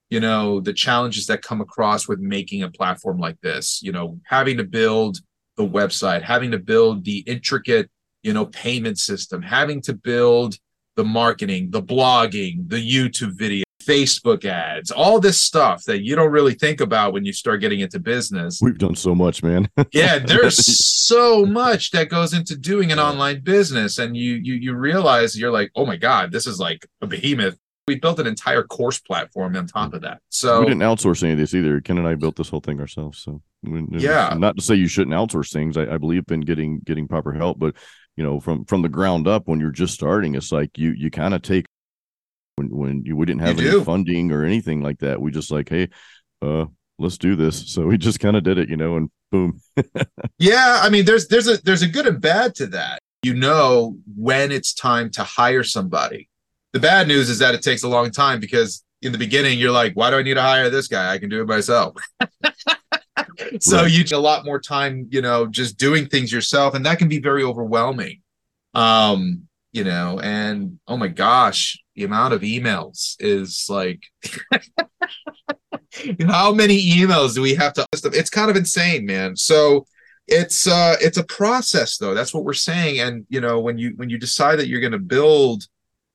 You 0.08 0.20
know 0.20 0.60
the 0.60 0.72
challenges 0.72 1.26
that 1.26 1.42
come 1.42 1.60
across 1.60 2.06
with 2.06 2.20
making 2.20 2.62
a 2.62 2.70
platform 2.70 3.18
like 3.18 3.40
this 3.40 3.82
you 3.82 3.90
know 3.90 4.20
having 4.24 4.58
to 4.58 4.64
build 4.64 5.18
the 5.56 5.66
website 5.66 6.22
having 6.22 6.50
to 6.50 6.58
build 6.58 7.04
the 7.04 7.18
intricate 7.20 7.90
you 8.22 8.32
know 8.32 8.46
payment 8.46 8.98
system 8.98 9.42
having 9.42 9.80
to 9.82 9.92
build 9.92 10.56
the 10.96 11.04
marketing 11.04 11.70
the 11.70 11.82
blogging 11.82 12.68
the 12.68 12.76
youtube 12.76 13.32
video 13.32 13.64
facebook 13.82 14.44
ads 14.44 14.90
all 14.90 15.18
this 15.18 15.40
stuff 15.40 15.82
that 15.84 16.02
you 16.02 16.14
don't 16.14 16.30
really 16.30 16.54
think 16.54 16.80
about 16.80 17.12
when 17.12 17.24
you 17.24 17.32
start 17.32 17.60
getting 17.60 17.80
into 17.80 17.98
business. 17.98 18.60
We've 18.62 18.78
done 18.78 18.94
so 18.94 19.14
much 19.14 19.42
man. 19.42 19.68
Yeah 19.92 20.18
there's 20.18 20.64
so 21.06 21.44
much 21.44 21.90
that 21.90 22.08
goes 22.08 22.32
into 22.32 22.56
doing 22.56 22.92
an 22.92 22.98
online 22.98 23.40
business 23.40 23.98
and 23.98 24.16
you 24.16 24.34
you 24.34 24.54
you 24.54 24.74
realize 24.74 25.38
you're 25.38 25.50
like 25.50 25.70
oh 25.74 25.84
my 25.84 25.96
god 25.96 26.30
this 26.30 26.46
is 26.46 26.60
like 26.60 26.86
a 27.00 27.06
behemoth 27.06 27.58
we 27.88 27.96
built 27.96 28.20
an 28.20 28.26
entire 28.26 28.62
course 28.62 29.00
platform 29.00 29.56
on 29.56 29.66
top 29.66 29.94
of 29.94 30.02
that. 30.02 30.20
So 30.28 30.60
we 30.60 30.66
didn't 30.66 30.82
outsource 30.82 31.22
any 31.22 31.32
of 31.32 31.38
this 31.38 31.54
either. 31.54 31.80
Ken 31.80 31.98
and 31.98 32.06
I 32.06 32.14
built 32.14 32.36
this 32.36 32.48
whole 32.48 32.60
thing 32.60 32.80
ourselves. 32.80 33.22
So 33.22 33.42
yeah, 33.64 34.34
not 34.36 34.56
to 34.56 34.62
say 34.62 34.74
you 34.74 34.88
shouldn't 34.88 35.14
outsource 35.14 35.52
things. 35.52 35.76
I, 35.76 35.94
I, 35.94 35.98
believe 35.98 36.24
in 36.30 36.40
getting 36.40 36.80
getting 36.80 37.08
proper 37.08 37.32
help, 37.32 37.58
but 37.58 37.74
you 38.16 38.24
know, 38.24 38.40
from 38.40 38.64
from 38.64 38.82
the 38.82 38.88
ground 38.88 39.26
up, 39.26 39.48
when 39.48 39.60
you're 39.60 39.70
just 39.70 39.94
starting, 39.94 40.34
it's 40.34 40.52
like 40.52 40.78
you 40.78 40.90
you 40.90 41.10
kind 41.10 41.34
of 41.34 41.42
take 41.42 41.66
when 42.56 42.68
when 42.68 43.04
you 43.04 43.16
we 43.16 43.26
didn't 43.26 43.42
have 43.42 43.60
you 43.60 43.68
any 43.68 43.78
do. 43.78 43.84
funding 43.84 44.32
or 44.32 44.44
anything 44.44 44.82
like 44.82 44.98
that. 45.00 45.20
We 45.20 45.30
just 45.30 45.50
like, 45.50 45.68
hey, 45.68 45.88
uh, 46.40 46.66
let's 46.98 47.18
do 47.18 47.36
this. 47.36 47.72
So 47.72 47.86
we 47.86 47.98
just 47.98 48.20
kind 48.20 48.36
of 48.36 48.44
did 48.44 48.58
it, 48.58 48.68
you 48.68 48.76
know, 48.76 48.96
and 48.96 49.10
boom. 49.30 49.60
yeah, 50.38 50.80
I 50.82 50.88
mean, 50.88 51.04
there's 51.04 51.28
there's 51.28 51.48
a 51.48 51.56
there's 51.62 51.82
a 51.82 51.88
good 51.88 52.06
and 52.06 52.20
bad 52.20 52.54
to 52.56 52.68
that. 52.68 53.00
You 53.24 53.34
know 53.34 53.96
when 54.16 54.50
it's 54.50 54.74
time 54.74 55.08
to 55.10 55.22
hire 55.22 55.62
somebody 55.62 56.28
the 56.72 56.80
bad 56.80 57.08
news 57.08 57.30
is 57.30 57.38
that 57.38 57.54
it 57.54 57.62
takes 57.62 57.82
a 57.82 57.88
long 57.88 58.10
time 58.10 58.40
because 58.40 58.84
in 59.02 59.12
the 59.12 59.18
beginning 59.18 59.58
you're 59.58 59.72
like, 59.72 59.94
why 59.94 60.10
do 60.10 60.16
I 60.16 60.22
need 60.22 60.34
to 60.34 60.42
hire 60.42 60.70
this 60.70 60.88
guy? 60.88 61.12
I 61.12 61.18
can 61.18 61.28
do 61.28 61.42
it 61.42 61.46
myself. 61.48 61.96
so 63.60 63.82
right. 63.82 63.90
you 63.90 64.04
a 64.16 64.18
lot 64.18 64.44
more 64.44 64.60
time, 64.60 65.08
you 65.10 65.22
know, 65.22 65.46
just 65.46 65.78
doing 65.78 66.06
things 66.06 66.32
yourself, 66.32 66.74
and 66.74 66.86
that 66.86 66.98
can 66.98 67.08
be 67.08 67.20
very 67.20 67.42
overwhelming. 67.42 68.20
Um, 68.74 69.48
you 69.72 69.84
know, 69.84 70.20
and 70.20 70.78
oh 70.86 70.96
my 70.96 71.08
gosh, 71.08 71.78
the 71.94 72.04
amount 72.04 72.34
of 72.34 72.42
emails 72.42 73.16
is 73.18 73.66
like 73.68 74.02
how 76.26 76.52
many 76.52 76.80
emails 76.82 77.34
do 77.34 77.42
we 77.42 77.54
have 77.54 77.72
to 77.74 77.86
it's 77.92 78.30
kind 78.30 78.50
of 78.50 78.56
insane 78.56 79.04
man 79.04 79.36
so 79.36 79.86
it's 80.26 80.66
uh 80.66 80.96
it's 81.00 81.18
a 81.18 81.24
process 81.24 81.98
though 81.98 82.14
that's 82.14 82.32
what 82.32 82.44
we're 82.44 82.52
saying 82.54 83.00
and 83.00 83.26
you 83.28 83.40
know 83.40 83.60
when 83.60 83.76
you 83.76 83.92
when 83.96 84.08
you 84.08 84.18
decide 84.18 84.58
that 84.58 84.68
you're 84.68 84.80
going 84.80 84.92
to 84.92 84.98
build 84.98 85.64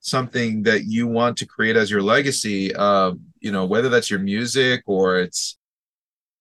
something 0.08 0.64
that 0.64 0.86
you 0.86 1.08
want 1.08 1.38
to 1.38 1.46
create 1.46 1.76
as 1.76 1.92
your 1.92 2.02
legacy 2.02 2.74
uh, 2.76 3.12
you 3.40 3.52
know 3.52 3.66
whether 3.66 3.90
that's 3.90 4.10
your 4.10 4.20
music 4.20 4.82
or 4.86 5.20
it's 5.20 5.58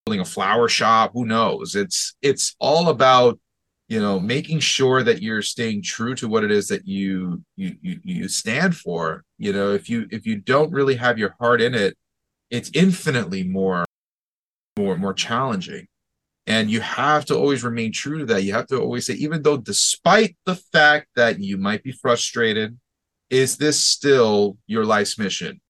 building 0.07 0.20
a 0.20 0.24
flower 0.24 0.68
shop 0.68 1.11
who 1.12 1.26
knows? 1.26 1.74
It's 1.74 2.14
it's 2.22 2.55
all 2.61 2.88
about 2.88 3.38
you 3.88 4.00
know 4.00 4.20
making 4.20 4.61
sure 4.61 5.02
that 5.02 5.20
you're 5.20 5.42
staying 5.42 5.83
true 5.83 6.14
to 6.16 6.29
what 6.29 6.44
it 6.44 6.50
is 6.50 6.68
that 6.68 6.87
you 6.87 7.42
you 7.57 7.76
you, 7.83 8.00
you 8.05 8.29
stand 8.29 8.76
for. 8.76 9.24
You 9.38 9.52
know 9.52 9.72
if 9.72 9.90
you 9.90 10.07
if 10.11 10.26
you 10.26 10.37
don't 10.37 10.72
really 10.72 10.94
have 10.94 11.18
your 11.18 11.35
heart 11.40 11.61
in 11.61 11.74
it 11.74 11.96
it's 12.50 12.70
infinitely 12.74 13.42
more 13.42 13.85
more 14.79 14.96
more 14.96 15.14
challenging. 15.14 15.88
And 16.48 16.70
you 16.70 16.81
have 16.81 17.24
to 17.24 17.35
always 17.37 17.64
remain 17.64 17.90
true 17.90 18.20
to 18.20 18.26
that. 18.26 18.44
You 18.44 18.52
have 18.52 18.68
to 18.68 18.79
always 18.79 19.07
say 19.07 19.14
even 19.14 19.42
though 19.42 19.57
despite 19.57 20.37
the 20.46 20.55
fact 20.55 21.09
that 21.16 21.40
you 21.40 21.57
might 21.57 21.83
be 21.83 21.90
frustrated 21.90 22.79
is 23.31 23.57
this 23.57 23.79
still 23.79 24.57
your 24.67 24.85
life's 24.85 25.19
mission? 25.19 25.61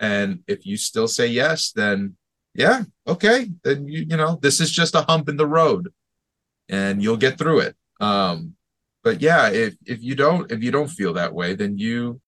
And 0.00 0.40
if 0.46 0.66
you 0.66 0.76
still 0.76 1.08
say 1.08 1.26
yes, 1.26 1.72
then 1.72 2.16
yeah, 2.54 2.82
okay, 3.06 3.48
then 3.64 3.86
you 3.86 4.06
you 4.08 4.16
know 4.16 4.38
this 4.42 4.60
is 4.60 4.70
just 4.70 4.94
a 4.94 5.02
hump 5.02 5.28
in 5.28 5.36
the 5.36 5.46
road, 5.46 5.92
and 6.68 7.02
you'll 7.02 7.16
get 7.16 7.38
through 7.38 7.60
it. 7.60 7.76
Um, 8.00 8.54
but 9.04 9.20
yeah, 9.20 9.48
if 9.48 9.74
if 9.86 10.02
you 10.02 10.14
don't 10.14 10.50
if 10.50 10.62
you 10.62 10.70
don't 10.70 10.88
feel 10.88 11.12
that 11.14 11.32
way, 11.32 11.54
then 11.54 11.78
you 11.78 12.20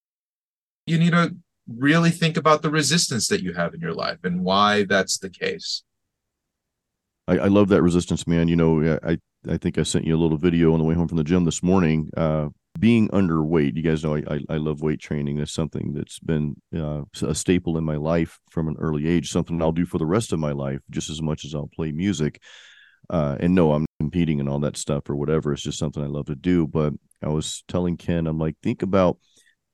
you 0.87 0.99
need 0.99 1.13
to 1.13 1.35
really 1.69 2.11
think 2.11 2.37
about 2.37 2.63
the 2.63 2.71
resistance 2.71 3.29
that 3.29 3.43
you 3.43 3.55
have 3.55 3.75
in 3.75 3.81
your 3.81 3.95
life 3.95 4.19
and 4.25 4.45
why 4.45 4.85
that's 4.85 5.19
the 5.19 5.31
case. 5.31 5.83
I, 7.27 7.39
I 7.39 7.47
love 7.47 7.69
that 7.69 7.83
resistance, 7.83 8.27
man. 8.27 8.49
You 8.49 8.57
know, 8.57 8.99
I 9.03 9.19
I 9.49 9.57
think 9.57 9.79
I 9.79 9.83
sent 9.83 10.07
you 10.07 10.15
a 10.15 10.21
little 10.21 10.39
video 10.39 10.73
on 10.73 10.79
the 10.79 10.85
way 10.85 10.95
home 10.95 11.09
from 11.09 11.19
the 11.19 11.25
gym 11.25 11.45
this 11.45 11.63
morning. 11.63 12.11
Uh, 12.17 12.49
being 12.79 13.09
underweight, 13.11 13.77
you 13.77 13.83
guys 13.83 14.03
know 14.03 14.17
I, 14.17 14.23
I, 14.29 14.41
I 14.51 14.57
love 14.57 14.83
weight 14.83 15.01
training. 15.01 15.37
That's 15.37 15.53
something 15.53 15.93
that's 15.95 16.19
been 16.19 16.57
uh, 16.77 17.03
a 17.23 17.35
staple 17.35 17.79
in 17.79 17.85
my 17.85 17.97
life 17.97 18.39
from 18.51 18.69
an 18.69 18.77
early 18.79 19.07
age. 19.07 19.31
Something 19.31 19.63
I'll 19.63 19.73
do 19.73 19.87
for 19.87 19.99
the 19.99 20.07
rest 20.07 20.33
of 20.33 20.39
my 20.39 20.53
life, 20.53 20.81
just 20.91 21.11
as 21.11 21.23
much 21.23 21.45
as 21.45 21.55
I'll 21.55 21.71
play 21.75 21.93
music. 21.93 22.41
Uh, 23.09 23.37
and 23.39 23.55
no, 23.55 23.73
I'm 23.73 23.87
competing 24.01 24.41
and 24.41 24.49
all 24.49 24.59
that 24.61 24.77
stuff 24.77 25.09
or 25.09 25.17
whatever. 25.17 25.53
It's 25.53 25.63
just 25.63 25.79
something 25.79 26.03
I 26.03 26.09
love 26.09 26.27
to 26.27 26.35
do. 26.35 26.67
But 26.67 26.95
I 27.23 27.29
was 27.29 27.63
telling 27.69 27.97
Ken, 27.97 28.27
I'm 28.27 28.39
like, 28.39 28.57
think 28.63 28.83
about 28.83 29.19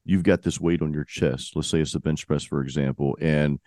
you've 0.05 0.23
got 0.23 0.43
this 0.43 0.61
weight 0.61 0.83
on 0.83 0.93
your 0.93 1.05
chest. 1.05 1.53
Let's 1.55 1.69
say 1.69 1.81
it's 1.81 1.93
the 1.93 2.01
bench 2.01 2.27
press, 2.27 2.45
for 2.45 2.61
example, 2.61 3.17
and 3.21 3.61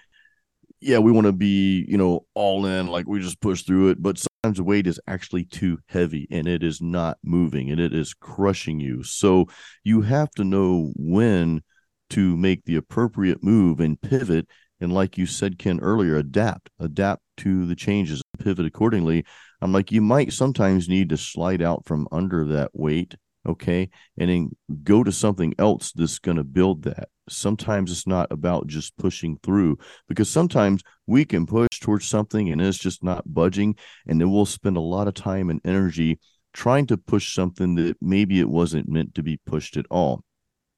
yeah, 0.79 0.99
we 0.99 1.11
want 1.11 1.27
to 1.27 1.33
be, 1.33 1.85
you 1.87 1.97
know, 1.97 2.25
all 2.33 2.65
in, 2.65 2.87
like 2.87 3.07
we 3.07 3.19
just 3.19 3.39
push 3.39 3.63
through 3.63 3.89
it. 3.89 4.01
But 4.01 4.23
sometimes 4.43 4.61
weight 4.61 4.87
is 4.87 4.99
actually 5.07 5.45
too 5.45 5.79
heavy 5.87 6.27
and 6.29 6.47
it 6.47 6.63
is 6.63 6.81
not 6.81 7.17
moving 7.23 7.71
and 7.71 7.79
it 7.79 7.93
is 7.93 8.13
crushing 8.13 8.77
you. 8.77 9.01
So 9.01 9.47
you 9.85 10.01
have 10.01 10.31
to 10.31 10.43
know 10.43 10.91
when 10.97 11.61
to 12.09 12.35
make 12.35 12.65
the 12.65 12.75
appropriate 12.75 13.41
move 13.41 13.79
and 13.79 14.01
pivot 14.01 14.47
and 14.81 14.93
like 14.93 15.17
you 15.17 15.25
said 15.25 15.57
ken 15.57 15.79
earlier 15.79 16.17
adapt 16.17 16.69
adapt 16.77 17.21
to 17.37 17.65
the 17.65 17.75
changes 17.75 18.21
pivot 18.37 18.65
accordingly 18.65 19.23
i'm 19.61 19.71
like 19.71 19.91
you 19.91 20.01
might 20.01 20.33
sometimes 20.33 20.89
need 20.89 21.09
to 21.09 21.17
slide 21.17 21.61
out 21.61 21.85
from 21.85 22.07
under 22.11 22.45
that 22.45 22.69
weight 22.73 23.15
okay 23.47 23.89
and 24.17 24.29
then 24.29 24.51
go 24.83 25.03
to 25.03 25.11
something 25.11 25.53
else 25.57 25.91
that's 25.93 26.19
going 26.19 26.37
to 26.37 26.43
build 26.43 26.83
that 26.83 27.07
sometimes 27.29 27.91
it's 27.91 28.07
not 28.07 28.31
about 28.31 28.67
just 28.67 28.95
pushing 28.97 29.37
through 29.43 29.77
because 30.07 30.29
sometimes 30.29 30.81
we 31.07 31.25
can 31.25 31.45
push 31.45 31.79
towards 31.79 32.05
something 32.05 32.49
and 32.49 32.61
it's 32.61 32.77
just 32.77 33.03
not 33.03 33.23
budging 33.25 33.75
and 34.07 34.19
then 34.19 34.31
we'll 34.31 34.45
spend 34.45 34.77
a 34.77 34.81
lot 34.81 35.07
of 35.07 35.13
time 35.13 35.49
and 35.49 35.61
energy 35.63 36.19
trying 36.53 36.85
to 36.85 36.97
push 36.97 37.33
something 37.33 37.75
that 37.75 37.95
maybe 38.01 38.39
it 38.39 38.49
wasn't 38.49 38.87
meant 38.87 39.15
to 39.15 39.23
be 39.23 39.39
pushed 39.45 39.77
at 39.77 39.85
all 39.89 40.23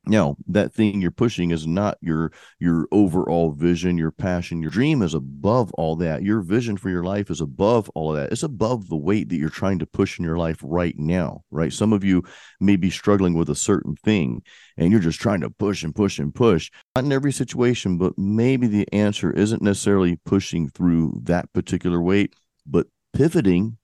now 0.07 0.35
that 0.47 0.73
thing 0.73 1.01
you're 1.01 1.11
pushing 1.11 1.51
is 1.51 1.65
not 1.65 1.97
your 2.01 2.31
your 2.59 2.87
overall 2.91 3.51
vision 3.51 3.97
your 3.97 4.11
passion. 4.11 4.61
Your 4.61 4.71
dream 4.71 5.01
is 5.01 5.13
above 5.13 5.71
all 5.73 5.95
that. 5.97 6.23
Your 6.23 6.41
vision 6.41 6.77
for 6.77 6.89
your 6.89 7.03
life 7.03 7.29
is 7.29 7.41
above 7.41 7.89
all 7.95 8.11
of 8.11 8.17
that. 8.17 8.31
It's 8.31 8.43
above 8.43 8.89
the 8.89 8.95
weight 8.95 9.29
that 9.29 9.37
you're 9.37 9.49
trying 9.49 9.79
to 9.79 9.85
push 9.85 10.19
in 10.19 10.25
your 10.25 10.37
life 10.37 10.59
right 10.63 10.97
now 10.97 11.43
right? 11.51 11.71
Some 11.73 11.93
of 11.93 12.03
you 12.03 12.23
may 12.59 12.75
be 12.75 12.89
struggling 12.89 13.33
with 13.33 13.49
a 13.49 13.55
certain 13.55 13.95
thing 13.95 14.43
and 14.77 14.91
you're 14.91 14.99
just 15.01 15.19
trying 15.19 15.41
to 15.41 15.49
push 15.49 15.83
and 15.83 15.95
push 15.95 16.19
and 16.19 16.33
push. 16.33 16.71
Not 16.95 17.05
in 17.05 17.11
every 17.11 17.31
situation 17.31 17.97
but 17.97 18.17
maybe 18.17 18.67
the 18.67 18.87
answer 18.93 19.31
isn't 19.31 19.61
necessarily 19.61 20.17
pushing 20.25 20.69
through 20.69 21.19
that 21.23 21.51
particular 21.53 22.01
weight 22.01 22.33
but 22.65 22.87
pivoting 23.13 23.77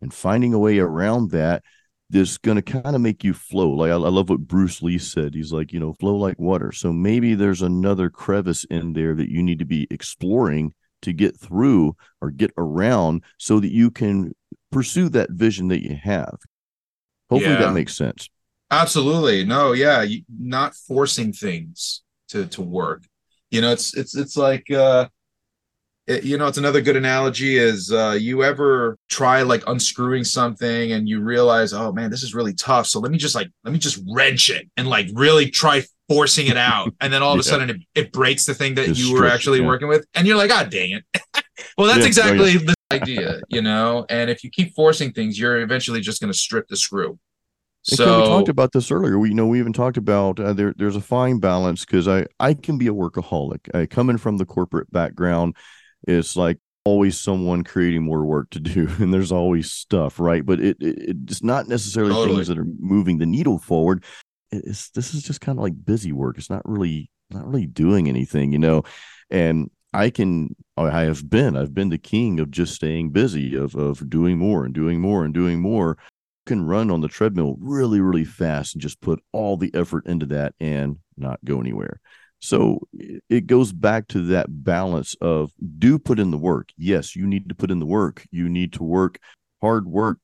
and 0.00 0.12
finding 0.12 0.54
a 0.54 0.58
way 0.58 0.78
around 0.78 1.30
that 1.30 1.62
that's 2.10 2.38
going 2.38 2.56
to 2.56 2.62
kind 2.62 2.94
of 2.96 3.00
make 3.00 3.22
you 3.22 3.32
flow. 3.32 3.70
Like 3.70 3.90
I, 3.90 3.94
I, 3.94 4.08
love 4.08 4.28
what 4.28 4.46
Bruce 4.46 4.82
Lee 4.82 4.98
said. 4.98 5.34
He's 5.34 5.52
like, 5.52 5.72
you 5.72 5.78
know, 5.78 5.94
flow 5.94 6.16
like 6.16 6.38
water. 6.38 6.72
So 6.72 6.92
maybe 6.92 7.34
there's 7.34 7.62
another 7.62 8.10
crevice 8.10 8.64
in 8.64 8.92
there 8.92 9.14
that 9.14 9.30
you 9.30 9.42
need 9.42 9.60
to 9.60 9.64
be 9.64 9.86
exploring 9.90 10.74
to 11.02 11.12
get 11.12 11.38
through 11.38 11.96
or 12.20 12.30
get 12.30 12.52
around 12.58 13.22
so 13.38 13.60
that 13.60 13.72
you 13.72 13.90
can 13.90 14.34
pursue 14.72 15.08
that 15.10 15.30
vision 15.30 15.68
that 15.68 15.82
you 15.82 15.96
have. 16.02 16.36
Hopefully 17.30 17.54
yeah. 17.54 17.60
that 17.60 17.72
makes 17.72 17.96
sense. 17.96 18.28
Absolutely. 18.72 19.44
No, 19.44 19.72
yeah, 19.72 20.02
you, 20.02 20.22
not 20.28 20.74
forcing 20.74 21.32
things 21.32 22.02
to 22.28 22.46
to 22.46 22.62
work. 22.62 23.04
You 23.50 23.60
know, 23.60 23.72
it's 23.72 23.96
it's 23.96 24.16
it's 24.16 24.36
like 24.36 24.70
uh 24.70 25.08
it, 26.06 26.24
you 26.24 26.38
know 26.38 26.46
it's 26.46 26.58
another 26.58 26.80
good 26.80 26.96
analogy 26.96 27.56
is 27.56 27.92
uh, 27.92 28.16
you 28.18 28.42
ever 28.42 28.98
try 29.08 29.42
like 29.42 29.62
unscrewing 29.66 30.24
something 30.24 30.92
and 30.92 31.08
you 31.08 31.20
realize 31.20 31.72
oh 31.72 31.92
man 31.92 32.10
this 32.10 32.22
is 32.22 32.34
really 32.34 32.54
tough 32.54 32.86
so 32.86 32.98
let 33.00 33.12
me 33.12 33.18
just 33.18 33.34
like 33.34 33.48
let 33.64 33.72
me 33.72 33.78
just 33.78 34.02
wrench 34.08 34.50
it 34.50 34.68
and 34.76 34.88
like 34.88 35.08
really 35.14 35.50
try 35.50 35.82
forcing 36.08 36.48
it 36.48 36.56
out 36.56 36.92
and 37.00 37.12
then 37.12 37.22
all 37.22 37.32
of 37.32 37.36
yeah. 37.36 37.40
a 37.40 37.44
sudden 37.44 37.70
it, 37.70 37.76
it 37.94 38.12
breaks 38.12 38.44
the 38.44 38.54
thing 38.54 38.74
that 38.74 38.88
it's 38.88 38.98
you 38.98 39.14
were 39.14 39.26
actually 39.26 39.60
yeah. 39.60 39.66
working 39.66 39.88
with 39.88 40.06
and 40.14 40.26
you're 40.26 40.36
like 40.36 40.50
ah 40.50 40.64
oh, 40.66 40.68
dang 40.68 40.92
it 40.92 41.04
well 41.78 41.86
that's 41.86 42.00
yeah, 42.00 42.06
exactly 42.06 42.56
the 42.56 42.74
idea 42.92 43.40
you 43.48 43.62
know 43.62 44.04
and 44.08 44.30
if 44.30 44.42
you 44.42 44.50
keep 44.50 44.74
forcing 44.74 45.12
things 45.12 45.38
you're 45.38 45.60
eventually 45.60 46.00
just 46.00 46.20
going 46.20 46.32
to 46.32 46.38
strip 46.38 46.66
the 46.68 46.76
screw 46.76 47.18
so 47.82 48.20
we 48.20 48.26
talked 48.26 48.48
about 48.48 48.72
this 48.72 48.90
earlier. 48.90 49.18
We 49.18 49.30
you 49.30 49.34
know 49.34 49.46
we 49.46 49.58
even 49.58 49.72
talked 49.72 49.96
about 49.96 50.38
uh, 50.38 50.52
there. 50.52 50.74
There's 50.76 50.96
a 50.96 51.00
fine 51.00 51.38
balance 51.38 51.84
because 51.84 52.06
I 52.08 52.26
I 52.38 52.52
can 52.52 52.76
be 52.76 52.88
a 52.88 52.92
workaholic. 52.92 53.74
I 53.74 53.86
coming 53.86 54.18
from 54.18 54.36
the 54.36 54.44
corporate 54.44 54.90
background, 54.92 55.56
it's 56.06 56.36
like 56.36 56.58
always 56.84 57.20
someone 57.20 57.62
creating 57.62 58.02
more 58.02 58.24
work 58.24 58.50
to 58.50 58.60
do 58.60 58.88
and 58.98 59.12
there's 59.12 59.32
always 59.32 59.70
stuff 59.70 60.18
right? 60.18 60.44
But 60.44 60.60
it, 60.60 60.76
it 60.80 61.16
it's 61.28 61.42
not 61.42 61.68
necessarily 61.68 62.12
totally. 62.12 62.36
things 62.36 62.48
that 62.48 62.58
are 62.58 62.66
moving 62.78 63.18
the 63.18 63.26
needle 63.26 63.58
forward. 63.58 64.04
It's 64.50 64.90
this 64.90 65.14
is 65.14 65.22
just 65.22 65.40
kind 65.40 65.58
of 65.58 65.62
like 65.62 65.84
busy 65.84 66.12
work. 66.12 66.38
It's 66.38 66.50
not 66.50 66.62
really 66.64 67.10
not 67.30 67.46
really 67.46 67.66
doing 67.66 68.08
anything 68.08 68.52
you 68.52 68.58
know? 68.58 68.82
And 69.30 69.70
i 69.92 70.08
can 70.08 70.54
i 70.76 71.00
have 71.00 71.28
been 71.28 71.56
i've 71.56 71.74
been 71.74 71.88
the 71.88 71.98
king 71.98 72.38
of 72.38 72.48
just 72.48 72.76
staying 72.76 73.10
busy 73.10 73.56
of 73.56 73.74
of 73.74 74.08
doing 74.08 74.38
more 74.38 74.64
and 74.64 74.72
doing 74.72 75.00
more 75.00 75.24
and 75.24 75.34
doing 75.34 75.60
more. 75.60 75.98
Can 76.46 76.66
run 76.66 76.90
on 76.90 77.00
the 77.00 77.08
treadmill 77.08 77.56
really 77.60 78.00
really 78.00 78.24
fast 78.24 78.74
and 78.74 78.82
just 78.82 79.00
put 79.00 79.22
all 79.32 79.56
the 79.56 79.70
effort 79.74 80.06
into 80.06 80.26
that 80.26 80.54
and 80.58 80.96
not 81.16 81.38
go 81.44 81.60
anywhere 81.60 82.00
so 82.40 82.80
it 83.28 83.46
goes 83.46 83.72
back 83.72 84.08
to 84.08 84.24
that 84.26 84.46
balance 84.48 85.14
of 85.20 85.52
do 85.78 85.98
put 85.98 86.18
in 86.18 86.30
the 86.30 86.38
work. 86.38 86.70
Yes, 86.76 87.14
you 87.14 87.26
need 87.26 87.48
to 87.50 87.54
put 87.54 87.70
in 87.70 87.78
the 87.78 87.86
work. 87.86 88.26
You 88.30 88.48
need 88.48 88.72
to 88.74 88.82
work 88.82 89.18
hard 89.60 89.86
work. 89.86 90.18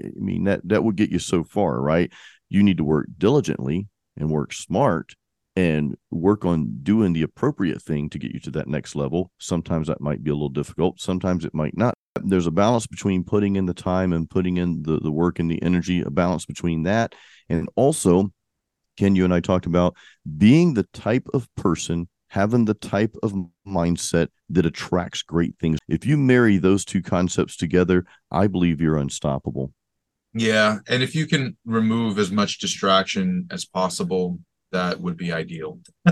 I 0.00 0.10
mean 0.14 0.44
that 0.44 0.60
that 0.68 0.84
would 0.84 0.96
get 0.96 1.10
you 1.10 1.18
so 1.18 1.44
far, 1.44 1.80
right? 1.80 2.12
You 2.48 2.62
need 2.62 2.76
to 2.76 2.84
work 2.84 3.08
diligently 3.16 3.88
and 4.16 4.30
work 4.30 4.52
smart 4.52 5.14
and 5.56 5.96
work 6.10 6.44
on 6.44 6.78
doing 6.82 7.12
the 7.12 7.22
appropriate 7.22 7.82
thing 7.82 8.08
to 8.10 8.18
get 8.18 8.32
you 8.32 8.40
to 8.40 8.50
that 8.52 8.68
next 8.68 8.94
level. 8.94 9.30
Sometimes 9.38 9.88
that 9.88 10.00
might 10.00 10.22
be 10.22 10.30
a 10.30 10.34
little 10.34 10.48
difficult, 10.50 11.00
sometimes 11.00 11.44
it 11.44 11.54
might 11.54 11.76
not. 11.76 11.94
There's 12.22 12.46
a 12.46 12.52
balance 12.52 12.86
between 12.86 13.24
putting 13.24 13.56
in 13.56 13.64
the 13.64 13.74
time 13.74 14.12
and 14.12 14.28
putting 14.28 14.58
in 14.58 14.82
the, 14.82 15.00
the 15.00 15.10
work 15.10 15.38
and 15.38 15.50
the 15.50 15.62
energy, 15.62 16.02
a 16.02 16.10
balance 16.10 16.44
between 16.44 16.82
that 16.82 17.14
and 17.48 17.68
also 17.76 18.30
Ken, 18.96 19.14
you 19.14 19.24
and 19.24 19.34
I 19.34 19.40
talked 19.40 19.66
about 19.66 19.96
being 20.38 20.74
the 20.74 20.86
type 20.92 21.28
of 21.32 21.48
person, 21.56 22.08
having 22.28 22.64
the 22.64 22.74
type 22.74 23.14
of 23.22 23.34
mindset 23.66 24.28
that 24.50 24.66
attracts 24.66 25.22
great 25.22 25.58
things. 25.58 25.78
If 25.88 26.06
you 26.06 26.16
marry 26.16 26.58
those 26.58 26.84
two 26.84 27.02
concepts 27.02 27.56
together, 27.56 28.04
I 28.30 28.46
believe 28.46 28.80
you're 28.80 28.98
unstoppable. 28.98 29.72
Yeah. 30.34 30.78
And 30.88 31.02
if 31.02 31.14
you 31.14 31.26
can 31.26 31.56
remove 31.64 32.18
as 32.18 32.30
much 32.30 32.58
distraction 32.58 33.46
as 33.50 33.64
possible, 33.64 34.38
that 34.70 35.00
would 35.00 35.16
be 35.16 35.32
ideal. 35.32 35.78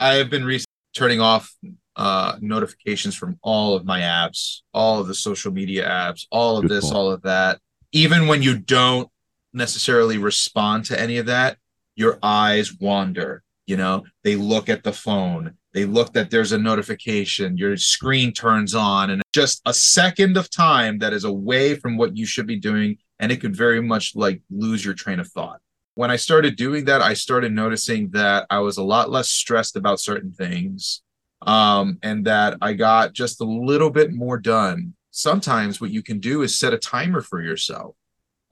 I 0.00 0.14
have 0.14 0.30
been 0.30 0.44
recently 0.44 0.66
turning 0.94 1.20
off 1.20 1.54
uh, 1.96 2.36
notifications 2.40 3.14
from 3.14 3.38
all 3.42 3.74
of 3.74 3.84
my 3.84 4.00
apps, 4.00 4.62
all 4.74 5.00
of 5.00 5.06
the 5.06 5.14
social 5.14 5.52
media 5.52 5.88
apps, 5.88 6.26
all 6.30 6.56
of 6.56 6.62
Good 6.62 6.70
this, 6.70 6.84
point. 6.84 6.96
all 6.96 7.10
of 7.10 7.22
that. 7.22 7.60
Even 7.92 8.26
when 8.26 8.42
you 8.42 8.58
don't 8.58 9.08
necessarily 9.52 10.18
respond 10.18 10.84
to 10.86 11.00
any 11.00 11.18
of 11.18 11.26
that, 11.26 11.58
your 11.98 12.18
eyes 12.22 12.72
wander 12.80 13.42
you 13.68 13.76
know? 13.76 14.04
They 14.24 14.34
look 14.34 14.68
at 14.68 14.82
the 14.82 14.92
phone. 14.92 15.54
They 15.74 15.84
look 15.84 16.14
that 16.14 16.30
there's 16.30 16.52
a 16.52 16.58
notification. 16.58 17.58
Your 17.58 17.76
screen 17.76 18.32
turns 18.32 18.74
on 18.74 19.10
and 19.10 19.22
just 19.32 19.60
a 19.66 19.74
second 19.74 20.38
of 20.38 20.50
time 20.50 20.98
that 20.98 21.12
is 21.12 21.24
away 21.24 21.74
from 21.74 21.98
what 21.98 22.16
you 22.16 22.24
should 22.26 22.46
be 22.46 22.58
doing 22.58 22.96
and 23.20 23.30
it 23.30 23.40
could 23.40 23.54
very 23.54 23.82
much 23.82 24.16
like 24.16 24.40
lose 24.50 24.84
your 24.84 24.94
train 24.94 25.20
of 25.20 25.28
thought. 25.28 25.60
When 25.94 26.10
i 26.10 26.16
started 26.16 26.56
doing 26.56 26.84
that 26.86 27.02
i 27.02 27.12
started 27.12 27.52
noticing 27.52 28.10
that 28.10 28.46
i 28.50 28.60
was 28.60 28.78
a 28.78 28.84
lot 28.84 29.10
less 29.10 29.28
stressed 29.28 29.74
about 29.76 29.98
certain 30.00 30.32
things 30.32 31.02
um, 31.42 31.98
and 32.04 32.24
that 32.24 32.56
i 32.62 32.72
got 32.72 33.12
just 33.12 33.40
a 33.40 33.44
little 33.44 33.90
bit 33.90 34.12
more 34.12 34.38
done. 34.38 34.94
Sometimes 35.10 35.80
what 35.80 35.90
you 35.90 36.02
can 36.02 36.20
do 36.20 36.42
is 36.42 36.58
set 36.58 36.72
a 36.72 36.78
timer 36.78 37.20
for 37.20 37.42
yourself. 37.42 37.96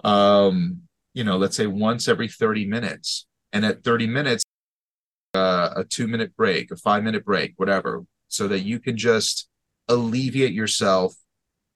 Um, 0.04 0.82
you 1.14 1.24
know 1.24 1.38
let's 1.38 1.56
say 1.56 1.66
once 1.66 2.08
every 2.08 2.28
30 2.28 2.66
minutes 2.66 3.26
and 3.56 3.64
at 3.64 3.82
30 3.82 4.06
minutes 4.06 4.44
uh, 5.34 5.70
a 5.76 5.84
two 5.84 6.06
minute 6.06 6.36
break 6.36 6.70
a 6.70 6.76
five 6.76 7.02
minute 7.02 7.24
break 7.24 7.54
whatever 7.56 8.04
so 8.28 8.46
that 8.48 8.60
you 8.60 8.78
can 8.78 8.96
just 8.96 9.48
alleviate 9.88 10.52
yourself 10.52 11.14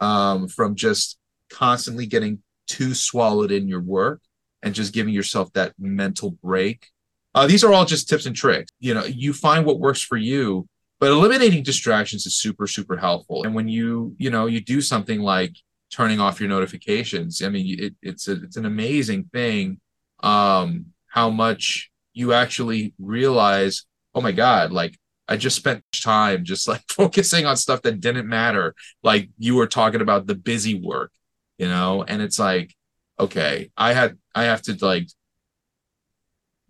um, 0.01 0.47
from 0.47 0.75
just 0.75 1.19
constantly 1.49 2.07
getting 2.07 2.43
too 2.67 2.95
swallowed 2.95 3.51
in 3.51 3.67
your 3.67 3.81
work 3.81 4.21
and 4.63 4.75
just 4.75 4.93
giving 4.93 5.15
yourself 5.15 5.53
that 5.55 5.73
mental 5.79 6.31
break. 6.43 6.89
Uh, 7.35 7.47
these 7.47 7.65
are 7.65 7.73
all 7.73 7.85
just 7.85 8.09
tips 8.09 8.27
and 8.27 8.37
tricks. 8.37 8.71
You 8.79 8.95
know 8.95 9.05
you 9.05 9.33
find 9.33 9.65
what 9.65 9.81
works 9.81 10.03
for 10.03 10.17
you 10.17 10.69
but 10.99 11.11
eliminating 11.11 11.63
distractions 11.63 12.27
is 12.27 12.37
super 12.37 12.67
super 12.67 12.97
helpful. 12.97 13.45
And 13.45 13.55
when 13.55 13.69
you 13.69 14.15
you 14.19 14.31
know 14.31 14.47
you 14.47 14.61
do 14.61 14.81
something 14.83 15.21
like 15.21 15.55
turning 15.91 16.21
off 16.21 16.41
your 16.41 16.49
notifications 16.49 17.43
i 17.43 17.49
mean 17.49 17.77
it, 17.79 17.95
it's 18.01 18.29
a, 18.29 18.43
it's 18.43 18.57
an 18.57 18.65
amazing 18.65 19.25
thing 19.33 19.81
um 20.23 20.87
how 21.11 21.29
much 21.29 21.91
you 22.13 22.33
actually 22.33 22.95
realize, 22.99 23.85
oh 24.15 24.21
my 24.21 24.33
God, 24.33 24.73
like 24.73 24.99
I 25.29 25.37
just 25.37 25.57
spent 25.57 25.85
time 25.93 26.45
just 26.45 26.67
like 26.67 26.83
focusing 26.91 27.47
on 27.47 27.57
stuff 27.57 27.83
that 27.83 28.01
didn't 28.01 28.29
matter. 28.29 28.75
Like 29.03 29.29
you 29.39 29.55
were 29.57 29.67
talking 29.67 30.01
about 30.01 30.27
the 30.27 30.35
busy 30.35 30.75
work, 30.75 31.13
you 31.59 31.69
know, 31.69 32.03
and 32.03 32.23
it's 32.23 32.39
like, 32.39 32.75
okay, 33.19 33.71
I 33.77 33.93
had, 33.93 34.19
I 34.35 34.45
have 34.45 34.63
to 34.63 34.77
like 34.81 35.09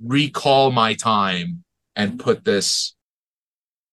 recall 0.02 0.70
my 0.72 0.94
time 0.94 1.64
and 1.94 2.18
put 2.18 2.44
this 2.44 2.94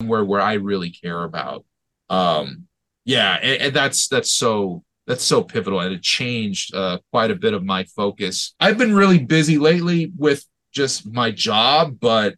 where 0.03 0.23
where 0.23 0.41
I 0.41 0.53
really 0.53 0.91
care 0.91 1.23
about. 1.23 1.65
Um, 2.09 2.67
yeah, 3.05 3.37
and, 3.41 3.61
and 3.61 3.73
that's 3.73 4.07
that's 4.07 4.31
so 4.31 4.83
that's 5.07 5.23
so 5.23 5.41
pivotal 5.41 5.79
and 5.79 5.95
it 5.95 6.03
changed 6.03 6.75
uh, 6.75 6.99
quite 7.11 7.31
a 7.31 7.35
bit 7.35 7.53
of 7.53 7.63
my 7.63 7.85
focus. 7.85 8.53
I've 8.59 8.77
been 8.77 8.93
really 8.93 9.19
busy 9.19 9.57
lately 9.57 10.11
with 10.17 10.45
just 10.73 11.11
my 11.11 11.31
job 11.31 11.97
but 11.99 12.35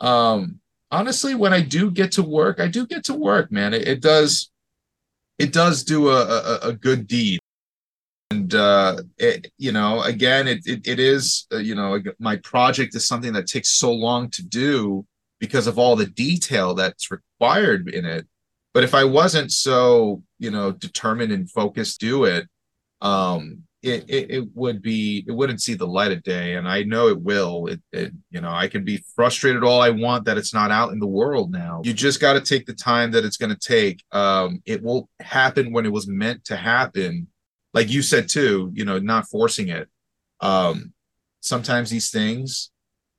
um 0.00 0.58
honestly 0.90 1.34
when 1.34 1.52
i 1.52 1.60
do 1.60 1.90
get 1.90 2.12
to 2.12 2.22
work 2.22 2.60
i 2.60 2.66
do 2.66 2.86
get 2.86 3.04
to 3.04 3.14
work 3.14 3.50
man. 3.50 3.72
It, 3.72 3.86
it 3.86 4.02
does 4.02 4.50
it 5.38 5.52
does 5.52 5.84
do 5.84 6.08
a, 6.08 6.20
a, 6.20 6.58
a 6.68 6.72
good 6.72 7.06
deed. 7.06 7.38
And 8.30 8.54
uh 8.54 8.98
it, 9.18 9.52
you 9.56 9.72
know 9.72 10.02
again 10.02 10.48
it, 10.48 10.66
it, 10.66 10.86
it 10.86 10.98
is 10.98 11.46
uh, 11.52 11.58
you 11.58 11.74
know 11.74 11.98
my 12.18 12.36
project 12.36 12.94
is 12.94 13.06
something 13.06 13.32
that 13.32 13.46
takes 13.46 13.70
so 13.70 13.92
long 13.92 14.28
to 14.30 14.42
do 14.42 15.06
because 15.38 15.66
of 15.66 15.78
all 15.78 15.96
the 15.96 16.06
detail 16.06 16.74
that's 16.74 17.10
required 17.10 17.88
in 17.88 18.04
it. 18.04 18.26
But 18.72 18.84
if 18.84 18.94
I 18.94 19.04
wasn't 19.04 19.50
so, 19.50 20.22
you 20.38 20.50
know, 20.50 20.72
determined 20.72 21.32
and 21.32 21.50
focused, 21.50 22.00
do 22.00 22.24
it, 22.24 22.46
um, 23.00 23.64
it, 23.82 24.04
it, 24.08 24.30
it 24.30 24.48
would 24.54 24.82
be 24.82 25.24
it 25.26 25.32
wouldn't 25.32 25.62
see 25.62 25.74
the 25.74 25.86
light 25.86 26.12
of 26.12 26.22
day. 26.22 26.54
And 26.56 26.68
i 26.68 26.82
know 26.82 27.08
it 27.08 27.20
will. 27.20 27.66
It, 27.66 27.80
it 27.92 28.12
you 28.30 28.40
know 28.40 28.50
i 28.50 28.68
can 28.68 28.84
be 28.84 29.02
frustrated 29.14 29.64
all 29.64 29.80
i 29.80 29.90
want 29.90 30.24
that 30.26 30.36
it's 30.36 30.52
not 30.52 30.70
out 30.70 30.92
in 30.92 30.98
the 30.98 31.06
world 31.06 31.50
now. 31.50 31.80
You 31.84 31.94
just 31.94 32.20
got 32.20 32.34
to 32.34 32.40
take 32.40 32.66
the 32.66 32.74
time 32.74 33.10
that 33.12 33.24
it's 33.24 33.38
going 33.38 33.54
to 33.54 33.58
take. 33.58 34.02
Um 34.12 34.62
it 34.66 34.82
will 34.82 35.08
happen 35.20 35.72
when 35.72 35.86
it 35.86 35.92
was 35.92 36.06
meant 36.06 36.44
to 36.46 36.56
happen. 36.56 37.28
Like 37.72 37.88
you 37.90 38.02
said 38.02 38.28
too 38.28 38.70
you 38.74 38.84
know 38.84 38.98
not 38.98 39.28
forcing 39.28 39.68
it. 39.68 39.88
Um 40.40 40.92
sometimes 41.40 41.88
these 41.88 42.10
things 42.10 42.70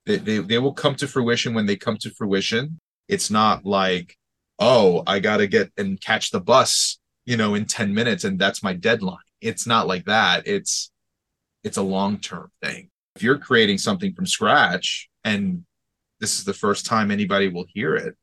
they, 0.06 0.16
they, 0.16 0.38
they 0.38 0.58
will 0.58 0.74
come 0.74 0.94
to 0.96 1.08
fruition 1.08 1.54
when 1.54 1.66
they 1.66 1.76
come 1.76 1.96
to 1.98 2.10
fruition. 2.10 2.80
It's 3.08 3.30
not 3.30 3.64
like 3.64 4.16
oh 4.62 5.02
i 5.06 5.18
gotta 5.18 5.46
get 5.46 5.70
and 5.76 6.00
catch 6.00 6.30
the 6.30 6.40
bus 6.40 6.98
you 7.24 7.36
know 7.36 7.54
in 7.54 7.64
10 7.64 7.94
minutes 7.94 8.24
and 8.24 8.38
that's 8.38 8.62
my 8.62 8.72
deadline. 8.72 9.18
It's 9.40 9.66
not 9.66 9.86
like 9.86 10.04
that. 10.04 10.46
It's 10.46 10.90
it's 11.64 11.76
a 11.76 11.82
long 11.82 12.18
term 12.18 12.50
thing. 12.62 12.90
If 13.16 13.22
you're 13.22 13.38
creating 13.38 13.78
something 13.78 14.14
from 14.14 14.26
scratch 14.26 15.08
and 15.24 15.64
this 16.20 16.38
is 16.38 16.44
the 16.44 16.54
first 16.54 16.86
time 16.86 17.10
anybody 17.10 17.48
will 17.48 17.66
hear 17.68 17.94
it 17.94 18.14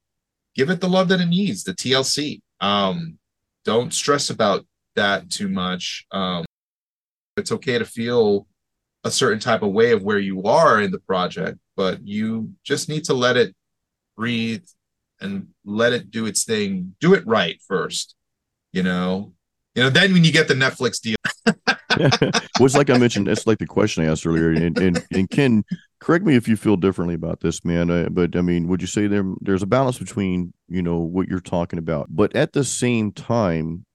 give 0.56 0.70
it 0.70 0.82
the 0.82 0.90
love 0.90 1.08
that 1.10 1.22
it 1.22 1.28
needs 1.28 1.64
the 1.64 1.74
tlc 1.74 2.42
um 2.60 3.18
don't 3.66 3.94
stress 3.94 4.30
about 4.30 4.66
that 4.96 5.30
too 5.30 5.48
much. 5.48 6.06
Um 6.12 6.46
it's 7.38 7.52
okay 7.52 7.78
to 7.78 7.86
feel 7.86 8.48
a 9.06 9.12
certain 9.12 9.40
type 9.40 9.62
of 9.62 9.72
way 9.72 9.92
of 9.92 10.04
where 10.04 10.20
you 10.20 10.44
are 10.44 10.82
in 10.82 10.92
the 10.92 11.00
project 11.00 11.58
but 11.78 12.06
you 12.06 12.52
just 12.64 12.90
need 12.90 13.06
to 13.06 13.14
let 13.14 13.38
it 13.38 13.56
breathe 14.18 14.66
and 15.22 15.48
let 15.66 15.94
it 15.94 16.12
do 16.12 16.26
its 16.26 16.44
thing 16.44 16.96
do 17.00 17.14
it 17.14 17.26
right 17.26 17.62
first 17.68 18.16
you 18.72 18.84
know 18.84 19.34
you 19.76 19.84
know, 19.84 19.90
then 19.90 20.14
when 20.14 20.24
you 20.24 20.32
get 20.32 20.48
the 20.48 20.56
Netflix 20.56 21.00
deal. 21.00 21.16
well, 21.50 22.66
it's 22.66 22.76
like 22.76 22.90
I 22.90 22.98
mentioned, 22.98 23.28
it's 23.28 23.48
like 23.48 23.60
the 23.60 23.66
question 23.66 24.04
I 24.04 24.08
asked 24.12 24.26
earlier. 24.26 24.52
And, 24.52 24.78
and, 24.78 25.06
and 25.12 25.30
Ken, 25.30 25.64
correct 26.00 26.26
me 26.26 26.36
if 26.36 26.48
you 26.48 26.58
feel 26.58 26.76
differently 26.76 27.16
about 27.16 27.40
this, 27.42 27.64
man. 27.64 27.90
Uh, 27.90 28.10
but 28.10 28.36
I 28.36 28.42
mean, 28.42 28.68
would 28.68 28.82
you 28.82 28.88
say 28.88 29.08
there 29.08 29.24
there's 29.42 29.64
a 29.64 29.68
balance 29.68 29.98
between, 29.98 30.54
you 30.68 30.82
know, 30.82 30.98
what 30.98 31.28
you're 31.28 31.40
talking 31.40 31.80
about, 31.80 32.08
but 32.10 32.36
at 32.36 32.52
the 32.52 32.64
same 32.64 33.12
time, 33.12 33.86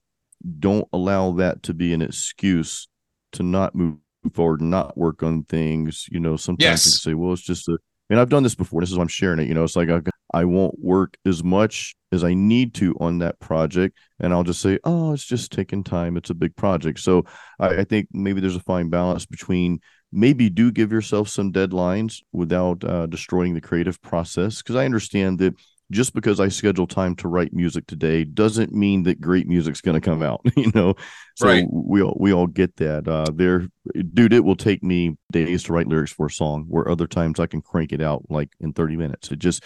don't 0.58 0.88
allow 0.92 1.32
that 1.32 1.62
to 1.64 1.74
be 1.74 1.92
an 1.92 2.02
excuse 2.02 2.88
to 3.32 3.42
not 3.42 3.74
move 3.74 3.98
forward 4.32 4.60
and 4.60 4.70
not 4.70 4.96
work 4.96 5.22
on 5.22 5.44
things. 5.44 6.06
You 6.10 6.20
know, 6.20 6.36
sometimes 6.36 6.64
yes. 6.64 6.86
you 6.86 6.90
say, 6.92 7.14
well, 7.14 7.32
it's 7.32 7.42
just 7.42 7.68
a, 7.68 7.78
and 8.10 8.20
I've 8.20 8.28
done 8.28 8.42
this 8.42 8.54
before. 8.54 8.80
This 8.80 8.90
is 8.90 8.96
why 8.96 9.02
I'm 9.02 9.08
sharing 9.08 9.38
it. 9.38 9.48
You 9.48 9.54
know, 9.54 9.64
it's 9.64 9.76
like 9.76 9.88
I, 9.88 10.00
I 10.32 10.44
won't 10.44 10.78
work 10.78 11.16
as 11.24 11.42
much 11.42 11.94
as 12.12 12.22
I 12.22 12.34
need 12.34 12.74
to 12.74 12.94
on 13.00 13.18
that 13.18 13.40
project. 13.40 13.98
And 14.20 14.32
I'll 14.32 14.44
just 14.44 14.60
say, 14.60 14.78
oh, 14.84 15.12
it's 15.12 15.24
just 15.24 15.52
taking 15.52 15.84
time. 15.84 16.16
It's 16.16 16.30
a 16.30 16.34
big 16.34 16.54
project. 16.56 17.00
So 17.00 17.24
I, 17.58 17.68
I 17.68 17.84
think 17.84 18.08
maybe 18.12 18.40
there's 18.40 18.56
a 18.56 18.60
fine 18.60 18.90
balance 18.90 19.26
between 19.26 19.80
maybe 20.12 20.50
do 20.50 20.70
give 20.70 20.92
yourself 20.92 21.28
some 21.28 21.52
deadlines 21.52 22.22
without 22.32 22.84
uh, 22.84 23.06
destroying 23.06 23.54
the 23.54 23.60
creative 23.60 24.00
process. 24.02 24.58
Because 24.58 24.76
I 24.76 24.84
understand 24.84 25.38
that 25.40 25.54
just 25.90 26.14
because 26.14 26.40
I 26.40 26.48
schedule 26.48 26.86
time 26.86 27.14
to 27.16 27.28
write 27.28 27.52
music 27.52 27.86
today 27.86 28.24
doesn't 28.24 28.72
mean 28.72 29.02
that 29.04 29.20
great 29.20 29.46
music's 29.46 29.80
going 29.80 30.00
to 30.00 30.00
come 30.00 30.22
out, 30.22 30.40
you 30.56 30.70
know. 30.74 30.94
So 31.36 31.48
right. 31.48 31.66
we 31.70 32.02
all 32.02 32.16
we 32.18 32.32
all 32.32 32.46
get 32.46 32.76
that. 32.76 33.06
Uh 33.06 33.26
there 33.34 33.68
dude, 34.12 34.32
it 34.32 34.44
will 34.44 34.56
take 34.56 34.82
me 34.82 35.16
days 35.32 35.64
to 35.64 35.72
write 35.72 35.88
lyrics 35.88 36.12
for 36.12 36.26
a 36.26 36.30
song 36.30 36.64
where 36.68 36.88
other 36.88 37.06
times 37.06 37.38
I 37.38 37.46
can 37.46 37.60
crank 37.62 37.92
it 37.92 38.00
out 38.00 38.24
like 38.30 38.50
in 38.60 38.72
30 38.72 38.96
minutes. 38.96 39.30
It 39.30 39.38
just 39.38 39.62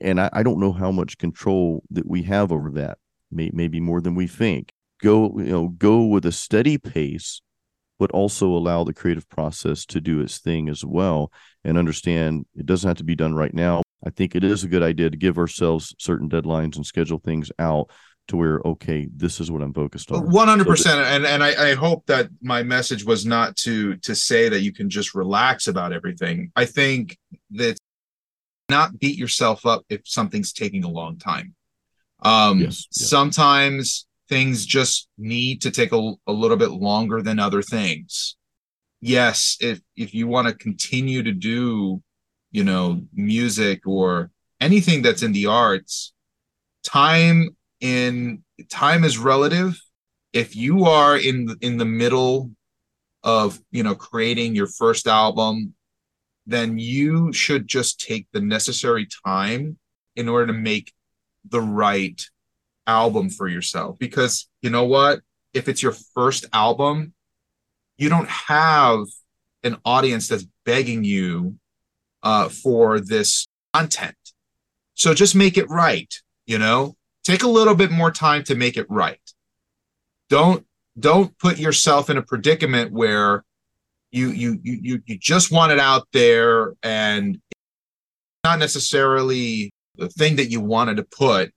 and 0.00 0.20
I, 0.20 0.30
I 0.32 0.42
don't 0.42 0.60
know 0.60 0.72
how 0.72 0.90
much 0.90 1.18
control 1.18 1.82
that 1.90 2.06
we 2.06 2.22
have 2.24 2.52
over 2.52 2.70
that. 2.72 2.98
May, 3.30 3.50
maybe 3.52 3.80
more 3.80 4.00
than 4.00 4.14
we 4.14 4.26
think. 4.26 4.72
Go, 5.02 5.38
you 5.38 5.44
know, 5.44 5.68
go 5.68 6.04
with 6.04 6.24
a 6.26 6.32
steady 6.32 6.78
pace, 6.78 7.42
but 7.98 8.10
also 8.12 8.48
allow 8.48 8.84
the 8.84 8.94
creative 8.94 9.28
process 9.28 9.84
to 9.86 10.00
do 10.00 10.20
its 10.20 10.38
thing 10.38 10.68
as 10.68 10.84
well, 10.84 11.32
and 11.66 11.76
understand 11.76 12.46
it 12.54 12.64
doesn't 12.64 12.88
have 12.88 12.96
to 12.96 13.04
be 13.04 13.14
done 13.14 13.34
right 13.34 13.52
now. 13.52 13.82
I 14.06 14.10
think 14.10 14.34
it 14.34 14.44
is 14.44 14.64
a 14.64 14.68
good 14.68 14.82
idea 14.82 15.10
to 15.10 15.16
give 15.16 15.36
ourselves 15.36 15.94
certain 15.98 16.28
deadlines 16.28 16.76
and 16.76 16.86
schedule 16.86 17.18
things 17.18 17.50
out 17.58 17.90
to 18.28 18.36
where 18.36 18.60
okay 18.64 19.06
this 19.14 19.40
is 19.40 19.52
what 19.52 19.62
i'm 19.62 19.72
focused 19.72 20.10
on 20.10 20.26
100% 20.26 20.78
so 20.78 20.90
and 20.90 21.24
and 21.24 21.44
I, 21.44 21.70
I 21.70 21.74
hope 21.74 22.06
that 22.06 22.28
my 22.42 22.64
message 22.64 23.04
was 23.04 23.24
not 23.24 23.54
to 23.58 23.94
to 23.98 24.16
say 24.16 24.48
that 24.48 24.62
you 24.62 24.72
can 24.72 24.90
just 24.90 25.14
relax 25.14 25.68
about 25.68 25.92
everything 25.92 26.50
i 26.56 26.64
think 26.64 27.16
that 27.52 27.78
not 28.68 28.98
beat 28.98 29.16
yourself 29.16 29.64
up 29.66 29.84
if 29.88 30.02
something's 30.04 30.52
taking 30.52 30.84
a 30.84 30.88
long 30.88 31.18
time. 31.18 31.54
Um, 32.22 32.60
yes, 32.60 32.86
yes. 32.92 33.08
Sometimes 33.08 34.06
things 34.28 34.66
just 34.66 35.08
need 35.18 35.62
to 35.62 35.70
take 35.70 35.92
a, 35.92 36.12
a 36.26 36.32
little 36.32 36.56
bit 36.56 36.70
longer 36.70 37.22
than 37.22 37.38
other 37.38 37.62
things. 37.62 38.36
Yes, 39.00 39.56
if 39.60 39.80
if 39.96 40.14
you 40.14 40.26
want 40.26 40.48
to 40.48 40.54
continue 40.54 41.22
to 41.22 41.32
do, 41.32 42.02
you 42.50 42.64
know, 42.64 43.02
music 43.12 43.86
or 43.86 44.30
anything 44.60 45.02
that's 45.02 45.22
in 45.22 45.32
the 45.32 45.46
arts, 45.46 46.12
time 46.84 47.50
in 47.80 48.42
time 48.70 49.04
is 49.04 49.18
relative. 49.18 49.80
If 50.32 50.56
you 50.56 50.84
are 50.84 51.16
in 51.16 51.56
in 51.60 51.78
the 51.78 51.84
middle 51.84 52.50
of 53.22 53.60
you 53.70 53.82
know 53.82 53.94
creating 53.94 54.54
your 54.54 54.68
first 54.68 55.06
album 55.06 55.74
then 56.46 56.78
you 56.78 57.32
should 57.32 57.66
just 57.66 58.00
take 58.00 58.26
the 58.32 58.40
necessary 58.40 59.06
time 59.26 59.78
in 60.14 60.28
order 60.28 60.46
to 60.48 60.52
make 60.52 60.92
the 61.48 61.60
right 61.60 62.22
album 62.86 63.30
for 63.30 63.48
yourself. 63.48 63.98
Because 63.98 64.48
you 64.62 64.70
know 64.70 64.84
what? 64.84 65.20
If 65.52 65.68
it's 65.68 65.82
your 65.82 65.94
first 66.14 66.46
album, 66.52 67.14
you 67.98 68.08
don't 68.08 68.28
have 68.28 69.04
an 69.62 69.76
audience 69.84 70.28
that's 70.28 70.46
begging 70.64 71.04
you 71.04 71.56
uh, 72.22 72.48
for 72.48 73.00
this 73.00 73.46
content. 73.72 74.16
So 74.94 75.14
just 75.14 75.34
make 75.34 75.56
it 75.58 75.68
right, 75.68 76.12
you 76.46 76.58
know? 76.58 76.96
Take 77.24 77.42
a 77.42 77.48
little 77.48 77.74
bit 77.74 77.90
more 77.90 78.10
time 78.10 78.44
to 78.44 78.54
make 78.54 78.76
it 78.76 78.86
right. 78.88 79.20
Don't 80.28 80.64
don't 80.98 81.36
put 81.38 81.58
yourself 81.58 82.08
in 82.08 82.16
a 82.16 82.22
predicament 82.22 82.92
where 82.92 83.44
you 84.10 84.30
you 84.30 84.58
you 84.62 85.02
you 85.04 85.18
just 85.18 85.52
want 85.52 85.72
it 85.72 85.78
out 85.78 86.08
there 86.12 86.74
and 86.82 87.38
not 88.44 88.58
necessarily 88.58 89.70
the 89.96 90.08
thing 90.08 90.36
that 90.36 90.46
you 90.46 90.60
wanted 90.60 90.96
to 90.96 91.02
put 91.02 91.52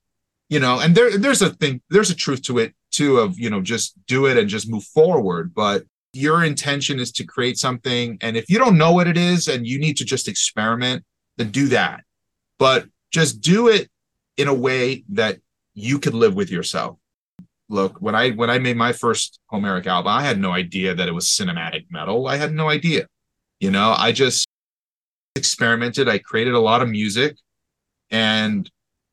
you 0.48 0.58
know 0.58 0.80
and 0.80 0.94
there 0.94 1.16
there's 1.16 1.40
a 1.40 1.50
thing 1.50 1.80
there's 1.88 2.10
a 2.10 2.14
truth 2.14 2.42
to 2.42 2.58
it 2.58 2.74
too 2.90 3.18
of 3.18 3.38
you 3.38 3.48
know 3.48 3.60
just 3.60 3.94
do 4.06 4.26
it 4.26 4.36
and 4.36 4.48
just 4.48 4.68
move 4.68 4.84
forward 4.84 5.54
but 5.54 5.84
your 6.12 6.44
intention 6.44 6.98
is 6.98 7.12
to 7.12 7.24
create 7.24 7.56
something 7.56 8.18
and 8.20 8.36
if 8.36 8.50
you 8.50 8.58
don't 8.58 8.76
know 8.76 8.92
what 8.92 9.06
it 9.06 9.16
is 9.16 9.46
and 9.46 9.66
you 9.66 9.78
need 9.78 9.96
to 9.96 10.04
just 10.04 10.26
experiment 10.26 11.04
then 11.40 11.50
do 11.50 11.68
that. 11.68 12.04
But 12.58 12.86
just 13.10 13.40
do 13.40 13.68
it 13.68 13.90
in 14.36 14.46
a 14.46 14.54
way 14.54 15.04
that 15.08 15.38
you 15.74 15.98
could 15.98 16.14
live 16.14 16.34
with 16.34 16.50
yourself. 16.50 16.98
Look 17.68 17.98
when 18.00 18.14
i 18.14 18.30
when 18.30 18.50
i 18.50 18.58
made 18.58 18.76
my 18.76 18.92
first 18.92 19.38
homeric 19.46 19.86
album 19.86 20.12
i 20.12 20.22
had 20.22 20.40
no 20.40 20.50
idea 20.50 20.94
that 20.94 21.08
it 21.08 21.14
was 21.14 21.26
cinematic 21.26 21.86
metal. 21.90 22.26
I 22.26 22.36
had 22.36 22.52
no 22.52 22.68
idea. 22.68 23.06
You 23.60 23.70
know 23.70 23.94
i 23.96 24.12
just 24.12 24.46
experimented. 25.36 26.08
I 26.08 26.18
created 26.18 26.54
a 26.54 26.58
lot 26.58 26.82
of 26.82 26.88
music 26.88 27.36
and 28.10 28.70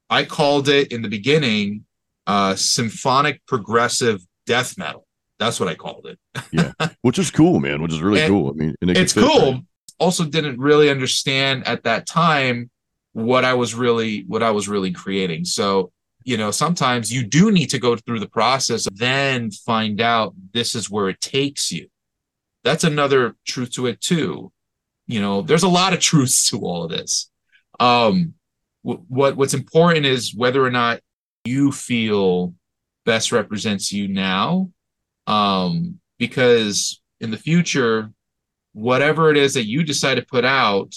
i 0.10 0.26
called 0.26 0.68
it 0.68 0.92
in 0.92 1.02
the 1.04 1.10
beginning 1.10 1.86
uh 2.26 2.56
symphonic 2.56 3.46
progressive 3.46 4.26
death 4.48 4.78
metal 4.78 5.07
that's 5.40 5.60
what 5.60 5.70
i 5.70 5.76
called 5.76 6.08
it. 6.08 6.20
Yeah. 6.52 6.72
Which 7.02 7.20
is 7.20 7.32
cool 7.32 7.60
man 7.60 7.82
which 7.82 7.94
is 7.94 8.02
really 8.02 8.22
and 8.22 8.30
cool. 8.30 8.50
I 8.50 8.54
mean 8.54 8.76
it 8.82 8.98
it's 8.98 9.14
cool. 9.14 9.54
right. 9.54 9.64
also 10.00 10.26
didn't 10.26 10.60
really 10.60 10.90
understand 10.90 11.68
at 11.68 11.84
that 11.84 12.06
time 12.06 12.70
what 13.14 13.46
i 13.46 13.54
was 13.54 13.74
really 13.74 14.24
what 14.28 14.44
i 14.44 14.52
was 14.52 14.68
really 14.68 14.92
creating. 14.92 15.46
So 15.46 15.92
you 16.24 16.38
know 16.38 16.52
sometimes 16.52 17.12
you 17.12 17.24
do 17.24 17.52
need 17.52 17.68
to 17.68 17.80
go 17.80 17.96
through 17.96 18.20
the 18.20 18.30
process 18.30 18.88
then 18.92 19.52
find 19.52 20.02
out 20.02 20.34
this 20.54 20.76
is 20.76 20.90
where 20.90 21.10
it 21.10 21.22
takes 21.22 21.72
you. 21.72 21.88
That's 22.64 22.84
another 22.84 23.36
truth 23.46 23.72
to 23.74 23.88
it 23.88 24.02
too. 24.02 24.52
You 25.06 25.22
know 25.22 25.42
there's 25.42 25.64
a 25.64 25.70
lot 25.70 25.94
of 25.94 26.00
truths 26.10 26.50
to 26.50 26.60
all 26.60 26.84
of 26.84 26.92
this. 26.92 27.30
Um 27.80 28.34
what 28.82 29.36
what's 29.36 29.54
important 29.54 30.06
is 30.06 30.34
whether 30.34 30.64
or 30.64 30.72
not 30.72 31.02
you 31.44 31.72
feel 31.72 32.54
best 33.06 33.32
represents 33.32 33.92
you 33.92 34.08
now 34.08 34.70
um 35.28 36.00
because 36.18 37.02
in 37.20 37.32
the 37.32 37.38
future 37.38 38.12
whatever 38.74 39.30
it 39.30 39.38
is 39.38 39.54
that 39.54 39.66
you 39.66 39.84
decide 39.84 40.16
to 40.16 40.22
put 40.22 40.46
out 40.46 40.94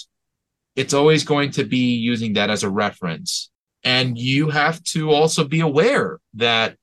it's 0.75 0.93
always 0.93 1.23
going 1.23 1.51
to 1.51 1.63
be 1.63 1.95
using 1.95 2.33
that 2.33 2.49
as 2.49 2.63
a 2.63 2.69
reference 2.69 3.51
and 3.83 4.17
you 4.17 4.49
have 4.49 4.81
to 4.83 5.11
also 5.11 5.43
be 5.43 5.59
aware 5.59 6.19
that 6.35 6.77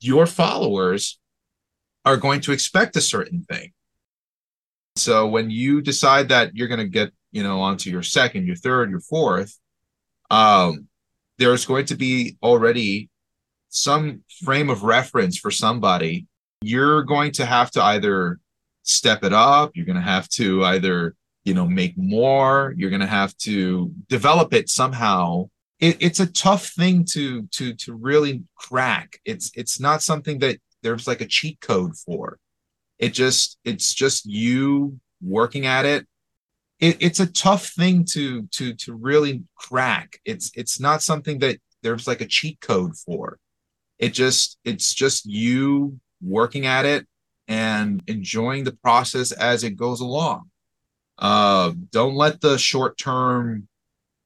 your 0.00 0.26
followers 0.26 1.18
are 2.04 2.16
going 2.16 2.40
to 2.42 2.52
expect 2.52 2.96
a 2.96 3.00
certain 3.00 3.42
thing. 3.42 3.72
So 4.96 5.26
when 5.26 5.50
you 5.50 5.82
decide 5.82 6.30
that 6.30 6.56
you're 6.56 6.68
going 6.68 6.80
to 6.80 6.88
get, 6.88 7.12
you 7.32 7.42
know, 7.42 7.60
onto 7.60 7.90
your 7.90 8.02
second, 8.02 8.46
your 8.46 8.56
third, 8.56 8.90
your 8.90 9.00
fourth, 9.00 9.58
um, 10.30 10.88
there's 11.38 11.66
going 11.66 11.86
to 11.86 11.96
be 11.96 12.36
already 12.42 13.10
some 13.68 14.22
frame 14.42 14.70
of 14.70 14.82
reference 14.84 15.38
for 15.38 15.50
somebody. 15.50 16.26
You're 16.60 17.02
going 17.02 17.32
to 17.32 17.46
have 17.46 17.70
to 17.72 17.82
either 17.82 18.40
step 18.82 19.24
it 19.24 19.32
up, 19.32 19.72
you're 19.74 19.86
going 19.86 19.96
to 19.96 20.02
have 20.02 20.28
to 20.30 20.64
either, 20.64 21.14
you 21.44 21.54
know, 21.54 21.66
make 21.66 21.96
more, 21.96 22.74
you're 22.76 22.90
going 22.90 23.00
to 23.00 23.06
have 23.06 23.36
to 23.38 23.92
develop 24.08 24.52
it 24.52 24.68
somehow. 24.68 25.48
It, 25.80 25.96
it's 26.00 26.20
a 26.20 26.26
tough 26.26 26.66
thing 26.70 27.04
to 27.12 27.46
to 27.52 27.72
to 27.74 27.94
really 27.94 28.42
crack. 28.56 29.20
It's 29.24 29.52
it's 29.54 29.78
not 29.78 30.02
something 30.02 30.40
that 30.40 30.58
there's 30.82 31.06
like 31.06 31.20
a 31.20 31.26
cheat 31.26 31.60
code 31.60 31.96
for. 31.96 32.38
It 32.98 33.10
just 33.10 33.58
it's 33.64 33.94
just 33.94 34.26
you 34.26 34.98
working 35.20 35.66
at 35.66 35.84
it 35.84 36.06
it, 36.80 36.96
it's 37.00 37.20
a 37.20 37.26
tough 37.26 37.66
thing 37.68 38.04
to 38.12 38.42
to 38.46 38.74
to 38.74 38.94
really 38.94 39.42
crack. 39.56 40.20
It's 40.24 40.50
it's 40.54 40.80
not 40.80 41.02
something 41.02 41.38
that 41.40 41.58
there's 41.82 42.06
like 42.06 42.20
a 42.20 42.26
cheat 42.26 42.60
code 42.60 42.96
for. 42.96 43.38
It 43.98 44.10
just 44.10 44.58
it's 44.64 44.94
just 44.94 45.26
you 45.26 45.98
working 46.22 46.66
at 46.66 46.84
it 46.84 47.06
and 47.46 48.02
enjoying 48.06 48.64
the 48.64 48.72
process 48.72 49.32
as 49.32 49.64
it 49.64 49.76
goes 49.76 50.00
along. 50.00 50.50
Uh, 51.18 51.72
don't 51.90 52.14
let 52.14 52.40
the 52.40 52.58
short 52.58 52.96
term 52.98 53.66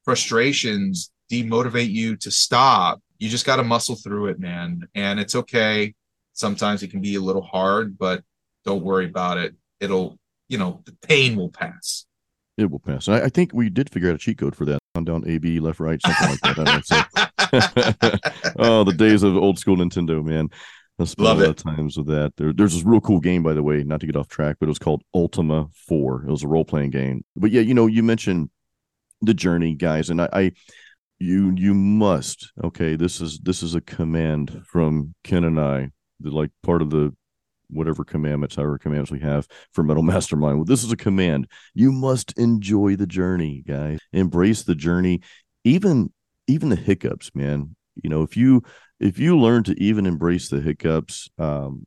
frustrations 0.04 1.10
demotivate 1.30 1.90
you 1.90 2.16
to 2.16 2.30
stop. 2.30 3.00
You 3.18 3.28
just 3.28 3.46
got 3.46 3.56
to 3.56 3.64
muscle 3.64 3.96
through 3.96 4.26
it, 4.26 4.40
man. 4.40 4.88
And 4.94 5.18
it's 5.20 5.34
okay. 5.34 5.94
Sometimes 6.34 6.82
it 6.82 6.90
can 6.90 7.00
be 7.00 7.14
a 7.14 7.20
little 7.20 7.42
hard, 7.42 7.96
but 7.96 8.22
don't 8.64 8.82
worry 8.82 9.06
about 9.06 9.38
it. 9.38 9.54
It'll, 9.80 10.18
you 10.48 10.58
know, 10.58 10.82
the 10.84 10.92
pain 11.06 11.36
will 11.36 11.50
pass. 11.50 12.06
It 12.58 12.70
will 12.70 12.80
pass. 12.80 13.08
I, 13.08 13.22
I, 13.22 13.28
think 13.28 13.52
we 13.54 13.70
did 13.70 13.88
figure 13.90 14.10
out 14.10 14.14
a 14.14 14.18
cheat 14.18 14.38
code 14.38 14.54
for 14.54 14.66
that. 14.66 14.78
On 14.94 15.04
down 15.04 15.24
A 15.26 15.38
B 15.38 15.58
left 15.58 15.80
right 15.80 16.00
something 16.02 16.38
like 16.44 16.56
that. 16.56 17.32
Oh, 18.58 18.84
the 18.84 18.92
days 18.92 19.22
of 19.22 19.36
old 19.36 19.58
school 19.58 19.76
Nintendo, 19.76 20.22
man. 20.22 20.50
I 21.02 21.04
spent 21.04 21.24
Love 21.24 21.38
a 21.38 21.40
lot 21.40 21.48
it. 21.48 21.64
of 21.64 21.76
times 21.76 21.96
with 21.96 22.06
that. 22.08 22.32
There, 22.36 22.52
there's 22.52 22.74
this 22.74 22.84
real 22.84 23.00
cool 23.00 23.20
game, 23.20 23.42
by 23.42 23.52
the 23.52 23.62
way, 23.62 23.82
not 23.84 24.00
to 24.00 24.06
get 24.06 24.16
off 24.16 24.28
track, 24.28 24.56
but 24.58 24.66
it 24.66 24.70
was 24.70 24.78
called 24.78 25.02
Ultima 25.14 25.68
Four. 25.72 26.24
It 26.24 26.30
was 26.30 26.42
a 26.42 26.48
role 26.48 26.64
playing 26.64 26.90
game. 26.90 27.24
But 27.36 27.50
yeah, 27.50 27.60
you 27.60 27.74
know, 27.74 27.86
you 27.86 28.02
mentioned 28.02 28.50
the 29.20 29.34
journey, 29.34 29.74
guys, 29.74 30.10
and 30.10 30.20
I, 30.22 30.28
I 30.32 30.52
you 31.18 31.54
you 31.56 31.74
must 31.74 32.52
okay. 32.62 32.96
This 32.96 33.20
is 33.20 33.38
this 33.38 33.62
is 33.62 33.74
a 33.74 33.80
command 33.80 34.62
from 34.66 35.14
Ken 35.22 35.44
and 35.44 35.58
I, 35.60 35.90
the, 36.20 36.30
like 36.30 36.50
part 36.62 36.82
of 36.82 36.90
the 36.90 37.14
whatever 37.70 38.04
commandments, 38.04 38.56
however 38.56 38.78
commandments 38.78 39.10
we 39.10 39.20
have 39.20 39.46
for 39.72 39.82
Metal 39.82 40.02
Mastermind. 40.02 40.58
Well, 40.58 40.64
this 40.64 40.84
is 40.84 40.92
a 40.92 40.96
command. 40.96 41.48
You 41.74 41.92
must 41.92 42.36
enjoy 42.38 42.96
the 42.96 43.06
journey, 43.06 43.62
guys. 43.66 43.98
Embrace 44.12 44.62
the 44.64 44.74
journey, 44.74 45.20
even 45.64 46.12
even 46.46 46.68
the 46.68 46.76
hiccups, 46.76 47.30
man. 47.34 47.76
You 48.02 48.10
know, 48.10 48.22
if 48.22 48.36
you 48.36 48.62
if 49.00 49.18
you 49.18 49.38
learn 49.38 49.64
to 49.64 49.82
even 49.82 50.06
embrace 50.06 50.48
the 50.48 50.60
hiccups, 50.60 51.28
um, 51.38 51.84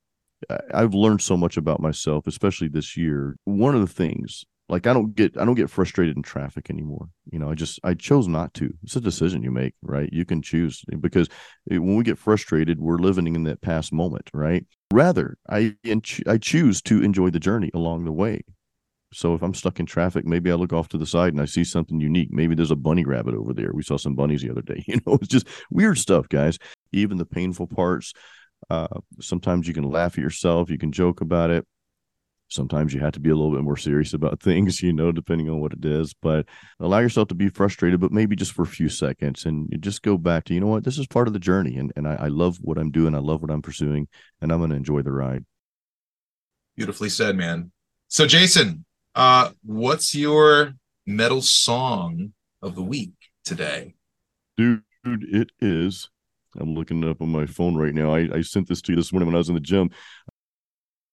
I've 0.74 0.94
learned 0.94 1.22
so 1.22 1.38
much 1.38 1.58
about 1.58 1.80
myself, 1.80 2.28
especially 2.28 2.68
this 2.68 2.98
year. 2.98 3.36
One 3.46 3.76
of 3.76 3.82
the 3.82 3.94
things 3.94 4.46
like 4.68 4.88
I 4.88 4.94
don't 4.94 5.14
get 5.16 5.38
I 5.38 5.46
don't 5.46 5.56
get 5.56 5.70
frustrated 5.70 6.16
in 6.16 6.24
traffic 6.24 6.70
anymore. 6.70 7.10
You 7.32 7.40
know, 7.40 7.52
I 7.52 7.56
just 7.56 7.80
I 7.84 7.94
chose 7.94 8.28
not 8.28 8.54
to. 8.56 8.74
It's 8.84 8.96
a 8.96 9.02
decision 9.02 9.44
you 9.44 9.52
make, 9.52 9.76
right? 9.82 10.10
You 10.12 10.26
can 10.26 10.42
choose 10.42 10.84
because 11.00 11.30
when 11.68 11.96
we 11.96 12.04
get 12.04 12.18
frustrated, 12.18 12.80
we're 12.80 12.98
living 12.98 13.34
in 13.36 13.44
that 13.44 13.62
past 13.62 13.94
moment, 13.94 14.30
right? 14.34 14.66
Rather, 14.92 15.38
I 15.50 15.76
I 16.28 16.38
choose 16.38 16.82
to 16.84 17.04
enjoy 17.04 17.30
the 17.30 17.40
journey 17.40 17.72
along 17.74 18.06
the 18.06 18.12
way. 18.12 18.44
So 19.16 19.34
if 19.34 19.42
I'm 19.42 19.54
stuck 19.54 19.80
in 19.80 19.86
traffic, 19.86 20.26
maybe 20.26 20.52
I 20.52 20.56
look 20.56 20.74
off 20.74 20.90
to 20.90 20.98
the 20.98 21.06
side 21.06 21.34
and 21.34 21.42
I 21.42 21.46
see 21.46 21.64
something 21.64 22.00
unique. 22.00 22.30
Maybe 22.32 22.56
there's 22.56 22.72
a 22.72 22.76
bunny 22.76 23.06
rabbit 23.06 23.34
over 23.34 23.54
there. 23.54 23.72
We 23.74 23.84
saw 23.84 23.98
some 23.98 24.16
bunnies 24.16 24.42
the 24.42 24.52
other 24.52 24.62
day. 24.62 24.84
You 24.88 25.00
know, 25.06 25.16
it's 25.16 25.28
just 25.28 25.48
weird 25.72 25.98
stuff, 25.98 26.30
guys. 26.30 26.58
Even 26.92 27.18
the 27.18 27.26
painful 27.26 27.68
parts. 27.68 28.14
Uh, 28.70 28.88
sometimes 29.20 29.68
you 29.68 29.74
can 29.74 29.90
laugh 29.90 30.14
at 30.14 30.24
yourself. 30.24 30.70
You 30.70 30.78
can 30.78 30.92
joke 30.92 31.22
about 31.22 31.50
it 31.50 31.66
sometimes 32.48 32.94
you 32.94 33.00
have 33.00 33.14
to 33.14 33.20
be 33.20 33.30
a 33.30 33.36
little 33.36 33.52
bit 33.52 33.64
more 33.64 33.78
serious 33.78 34.14
about 34.14 34.40
things, 34.42 34.82
you 34.82 34.94
know, 34.94 35.12
depending 35.12 35.50
on 35.50 35.60
what 35.60 35.74
it 35.74 35.84
is. 35.84 36.14
But 36.14 36.46
allow 36.80 37.00
yourself 37.00 37.28
to 37.30 37.36
be 37.36 37.50
frustrated, 37.50 38.00
but 38.00 38.12
maybe 38.12 38.36
just 38.36 38.54
for 38.54 38.64
a 38.64 38.68
few 38.68 38.90
seconds 38.90 39.46
and 39.46 39.70
just 39.80 40.02
go 40.02 40.18
back 40.18 40.46
to, 40.46 40.54
you 40.54 40.60
know 40.60 40.68
what, 40.68 40.84
this 40.84 40.98
is 40.98 41.08
part 41.08 41.28
of 41.28 41.34
the 41.34 41.40
journey. 41.40 41.78
And, 41.78 41.92
and 41.96 42.08
I, 42.08 42.16
I 42.16 42.28
love 42.28 42.58
what 42.62 42.78
I'm 42.78 42.92
doing. 42.92 43.16
I 43.16 43.20
love 43.20 43.42
what 43.42 43.52
I'm 43.52 43.62
pursuing, 43.62 44.08
and 44.42 44.52
I'm 44.52 44.60
going 44.60 44.72
to 44.72 44.76
enjoy 44.76 45.02
the 45.02 45.12
ride. 45.12 45.46
Beautifully 46.76 47.10
said, 47.10 47.36
man. 47.36 47.72
So, 48.08 48.28
Jason, 48.28 48.86
uh, 49.16 49.50
what's 49.64 50.14
your 50.14 50.74
metal 51.06 51.42
song 51.42 52.34
of 52.62 52.76
the 52.76 52.84
week 52.84 53.14
today? 53.44 53.96
Dude, 54.58 54.84
it 55.04 55.52
is. 55.60 56.10
I'm 56.60 56.74
looking 56.74 57.04
up 57.08 57.22
on 57.22 57.30
my 57.30 57.46
phone 57.46 57.76
right 57.76 57.94
now. 57.94 58.14
I, 58.14 58.30
I 58.34 58.42
sent 58.42 58.68
this 58.68 58.82
to 58.84 58.92
you 58.92 58.96
this 58.96 59.12
morning 59.12 59.28
when 59.28 59.36
I 59.36 59.40
was 59.40 59.50
in 59.50 59.56
the 59.56 59.62
gym 59.62 59.90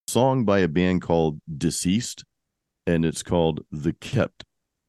song 0.09 0.45
by 0.45 0.59
a 0.59 0.69
band 0.69 1.03
called 1.03 1.41
Deceased, 1.57 2.25
and 2.87 3.05
it's 3.05 3.23
called 3.23 3.65
The 3.71 3.93
Kept, 3.95 4.45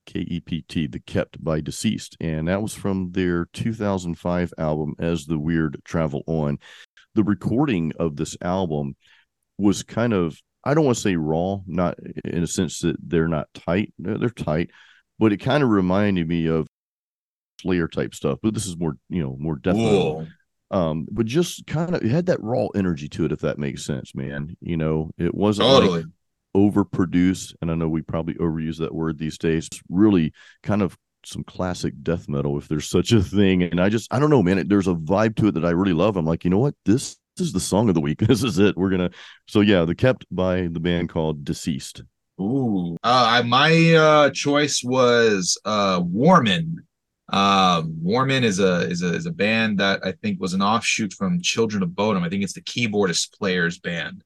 K 0.06 0.20
E 0.20 0.40
P 0.40 0.64
T, 0.68 0.88
The 0.88 1.00
Kept 1.00 1.44
by 1.44 1.62
Deceased. 1.62 2.18
And 2.20 2.48
that 2.48 2.62
was 2.62 2.74
from 2.74 3.12
their 3.12 3.46
2005 3.54 4.54
album, 4.58 4.96
As 5.00 5.26
the 5.26 5.40
Weird 5.40 5.82
Travel 5.86 6.24
On. 6.28 6.60
The 7.16 7.24
recording 7.24 7.94
of 8.00 8.16
this 8.16 8.36
album 8.42 8.96
was 9.58 9.84
kind 9.84 10.14
of, 10.14 10.42
I 10.64 10.74
don't 10.74 10.86
want 10.86 10.98
to 10.98 11.02
say 11.02 11.16
raw, 11.16 11.60
not 11.66 11.98
in 12.24 12.44
a 12.44 12.48
sense 12.48 12.80
that 12.82 12.96
they're 13.02 13.28
not 13.28 13.48
tight, 13.54 13.94
they're 14.00 14.30
tight, 14.30 14.72
but 15.20 15.34
it 15.34 15.38
kind 15.38 15.64
of 15.64 15.70
reminded 15.70 16.28
me 16.28 16.48
of 16.48 16.68
Slayer 17.62 17.88
type 17.88 18.14
stuff. 18.14 18.40
But 18.42 18.54
this 18.54 18.66
is 18.66 18.78
more, 18.78 18.98
you 19.10 19.24
know, 19.24 19.36
more 19.40 19.56
death 19.56 19.76
metal. 19.76 20.28
Um 20.72 21.08
but 21.12 21.26
just 21.26 21.68
kind 21.68 21.96
of 21.96 22.04
it 22.04 22.10
had 22.10 22.28
that 22.28 22.42
raw 22.42 22.68
energy 22.76 23.08
to 23.10 23.26
it 23.26 23.32
if 23.32 23.40
that 23.40 23.60
makes 23.60 23.86
sense 23.86 24.16
man 24.16 24.58
you 24.60 24.78
know? 24.78 25.12
It 25.18 25.36
wasn't 25.36 25.68
totally. 25.68 26.04
like 26.04 26.06
overproduced 26.56 27.56
and 27.62 27.72
i 27.72 27.76
know 27.76 27.90
we 27.90 28.02
probably 28.02 28.36
overuse 28.36 28.78
that 28.78 28.94
word 28.94 29.18
these 29.18 29.40
days 29.40 29.68
really 29.90 30.32
kind 30.62 30.84
of 30.84 30.96
some 31.26 31.44
classic 31.44 31.94
death 32.04 32.30
metal 32.30 32.58
if 32.60 32.68
there's 32.68 32.88
such 32.88 33.12
a 33.12 33.24
thing 33.24 33.64
and 33.64 33.80
i 33.82 33.90
just 33.90 34.14
i 34.14 34.20
don't 34.20 34.30
know 34.30 34.44
man 34.44 34.60
it, 34.60 34.70
there's 34.70 34.88
a 34.88 34.94
vibe 34.94 35.36
to 35.36 35.48
it 35.48 35.54
that 35.54 35.66
i 35.66 35.72
really 35.72 35.94
love. 35.94 36.16
I'm 36.16 36.26
like 36.26 36.44
you 36.44 36.50
know 36.50 36.60
what? 36.60 36.76
This, 36.86 37.18
this 37.38 37.48
is 37.48 37.54
the 37.54 37.60
song 37.60 37.90
of 37.90 37.96
the 37.96 38.02
week 38.02 38.20
this 38.28 38.44
is 38.44 38.60
it 38.60 38.78
we're 38.78 38.90
gonna 38.90 39.10
so 39.48 39.62
yeah 39.62 39.86
the 39.86 39.96
kept 39.96 40.26
by 40.32 40.68
the 40.72 40.80
band 40.80 41.10
called 41.10 41.44
deceased 41.44 42.04
ooh 42.42 42.98
uh 43.04 43.44
my 43.46 43.94
uh 43.94 44.30
choice 44.32 44.84
was 44.84 45.58
uh 45.66 46.02
warmen 46.04 46.84
um, 47.30 47.96
Warmen 48.02 48.44
is 48.44 48.60
a 48.60 48.88
is 48.90 49.02
a 49.02 49.14
is 49.14 49.26
a 49.26 49.32
band 49.32 49.80
that 49.80 50.06
I 50.06 50.12
think 50.12 50.40
was 50.40 50.54
an 50.54 50.62
offshoot 50.62 51.14
from 51.14 51.42
Children 51.42 51.82
of 51.82 51.90
Bodom. 51.90 52.24
I 52.24 52.30
think 52.30 52.44
it's 52.44 52.54
the 52.54 52.62
keyboardist 52.62 53.34
players 53.34 53.80
band, 53.80 54.24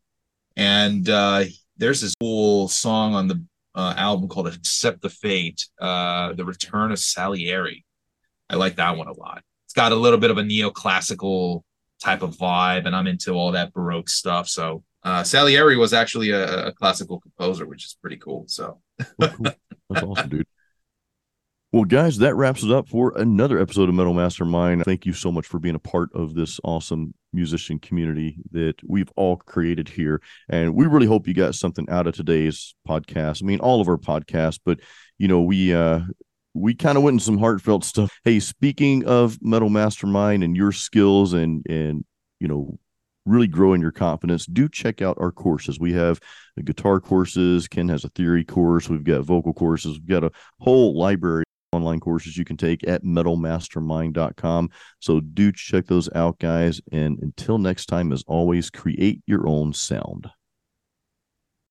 and 0.55 1.07
uh, 1.07 1.45
there's 1.77 2.01
this 2.01 2.15
cool 2.19 2.67
song 2.67 3.13
on 3.13 3.27
the 3.27 3.43
uh, 3.75 3.93
album 3.95 4.27
called 4.27 4.47
"Accept 4.47 5.01
the 5.01 5.09
Fact," 5.09 5.69
uh, 5.79 6.33
"The 6.33 6.43
Return 6.43 6.91
of 6.91 6.99
Salieri." 6.99 7.85
I 8.49 8.55
like 8.55 8.77
that 8.77 8.97
one 8.97 9.07
a 9.07 9.13
lot. 9.13 9.43
It's 9.65 9.73
got 9.73 9.91
a 9.91 9.95
little 9.95 10.19
bit 10.19 10.31
of 10.31 10.37
a 10.37 10.43
neoclassical 10.43 11.61
type 12.03 12.21
of 12.21 12.35
vibe, 12.37 12.85
and 12.85 12.95
I'm 12.95 13.07
into 13.07 13.33
all 13.33 13.51
that 13.53 13.73
Baroque 13.73 14.09
stuff. 14.09 14.47
So 14.47 14.83
uh, 15.03 15.23
Salieri 15.23 15.77
was 15.77 15.93
actually 15.93 16.31
a, 16.31 16.67
a 16.67 16.71
classical 16.71 17.19
composer, 17.19 17.65
which 17.65 17.85
is 17.85 17.97
pretty 18.01 18.17
cool. 18.17 18.45
So 18.47 18.79
that's 19.17 19.37
awesome, 19.89 20.29
dude. 20.29 20.47
Well, 21.73 21.83
guys, 21.83 22.17
that 22.19 22.35
wraps 22.35 22.63
it 22.63 22.71
up 22.71 22.87
for 22.87 23.17
another 23.17 23.59
episode 23.59 23.89
of 23.89 23.95
Metal 23.95 24.13
Mastermind. 24.13 24.85
Thank 24.85 25.05
you 25.05 25.11
so 25.11 25.33
much 25.33 25.45
for 25.45 25.59
being 25.59 25.75
a 25.75 25.79
part 25.79 26.09
of 26.13 26.33
this 26.33 26.61
awesome 26.63 27.13
musician 27.33 27.77
community 27.77 28.37
that 28.51 28.75
we've 28.87 29.11
all 29.17 29.35
created 29.35 29.89
here. 29.89 30.21
And 30.49 30.73
we 30.73 30.85
really 30.85 31.07
hope 31.07 31.27
you 31.27 31.33
got 31.33 31.55
something 31.55 31.89
out 31.89 32.07
of 32.07 32.15
today's 32.15 32.73
podcast. 32.87 33.43
I 33.43 33.45
mean, 33.45 33.59
all 33.59 33.81
of 33.81 33.89
our 33.89 33.97
podcasts, 33.97 34.59
but 34.63 34.79
you 35.17 35.27
know, 35.27 35.41
we 35.41 35.73
uh 35.73 35.99
we 36.57 36.73
kind 36.73 36.97
of 36.97 37.03
went 37.03 37.15
in 37.15 37.19
some 37.19 37.37
heartfelt 37.37 37.83
stuff. 37.83 38.11
Hey, 38.23 38.39
speaking 38.39 39.05
of 39.05 39.37
Metal 39.41 39.69
Mastermind 39.69 40.43
and 40.43 40.55
your 40.55 40.71
skills 40.71 41.33
and 41.33 41.65
and 41.69 42.03
you 42.39 42.47
know 42.47 42.79
really 43.25 43.47
growing 43.47 43.81
your 43.81 43.91
confidence, 43.91 44.45
do 44.45 44.69
check 44.69 45.01
out 45.01 45.17
our 45.19 45.31
courses. 45.31 45.79
We 45.79 45.93
have 45.93 46.19
uh, 46.57 46.61
guitar 46.63 46.99
courses. 46.99 47.67
Ken 47.67 47.89
has 47.89 48.03
a 48.03 48.09
theory 48.09 48.43
course. 48.43 48.89
We've 48.89 49.03
got 49.03 49.23
vocal 49.23 49.53
courses. 49.53 49.99
We've 49.99 50.07
got 50.07 50.23
a 50.23 50.31
whole 50.61 50.97
library 50.97 51.43
of 51.73 51.77
online 51.77 51.99
courses 51.99 52.37
you 52.37 52.45
can 52.45 52.57
take 52.57 52.87
at 52.87 53.03
metalmastermind.com. 53.03 54.69
So 54.99 55.19
do 55.19 55.51
check 55.51 55.87
those 55.87 56.09
out, 56.15 56.39
guys. 56.39 56.81
And 56.91 57.19
until 57.21 57.57
next 57.57 57.87
time, 57.87 58.13
as 58.13 58.23
always, 58.27 58.69
create 58.69 59.21
your 59.27 59.47
own 59.47 59.73
sound. 59.73 60.29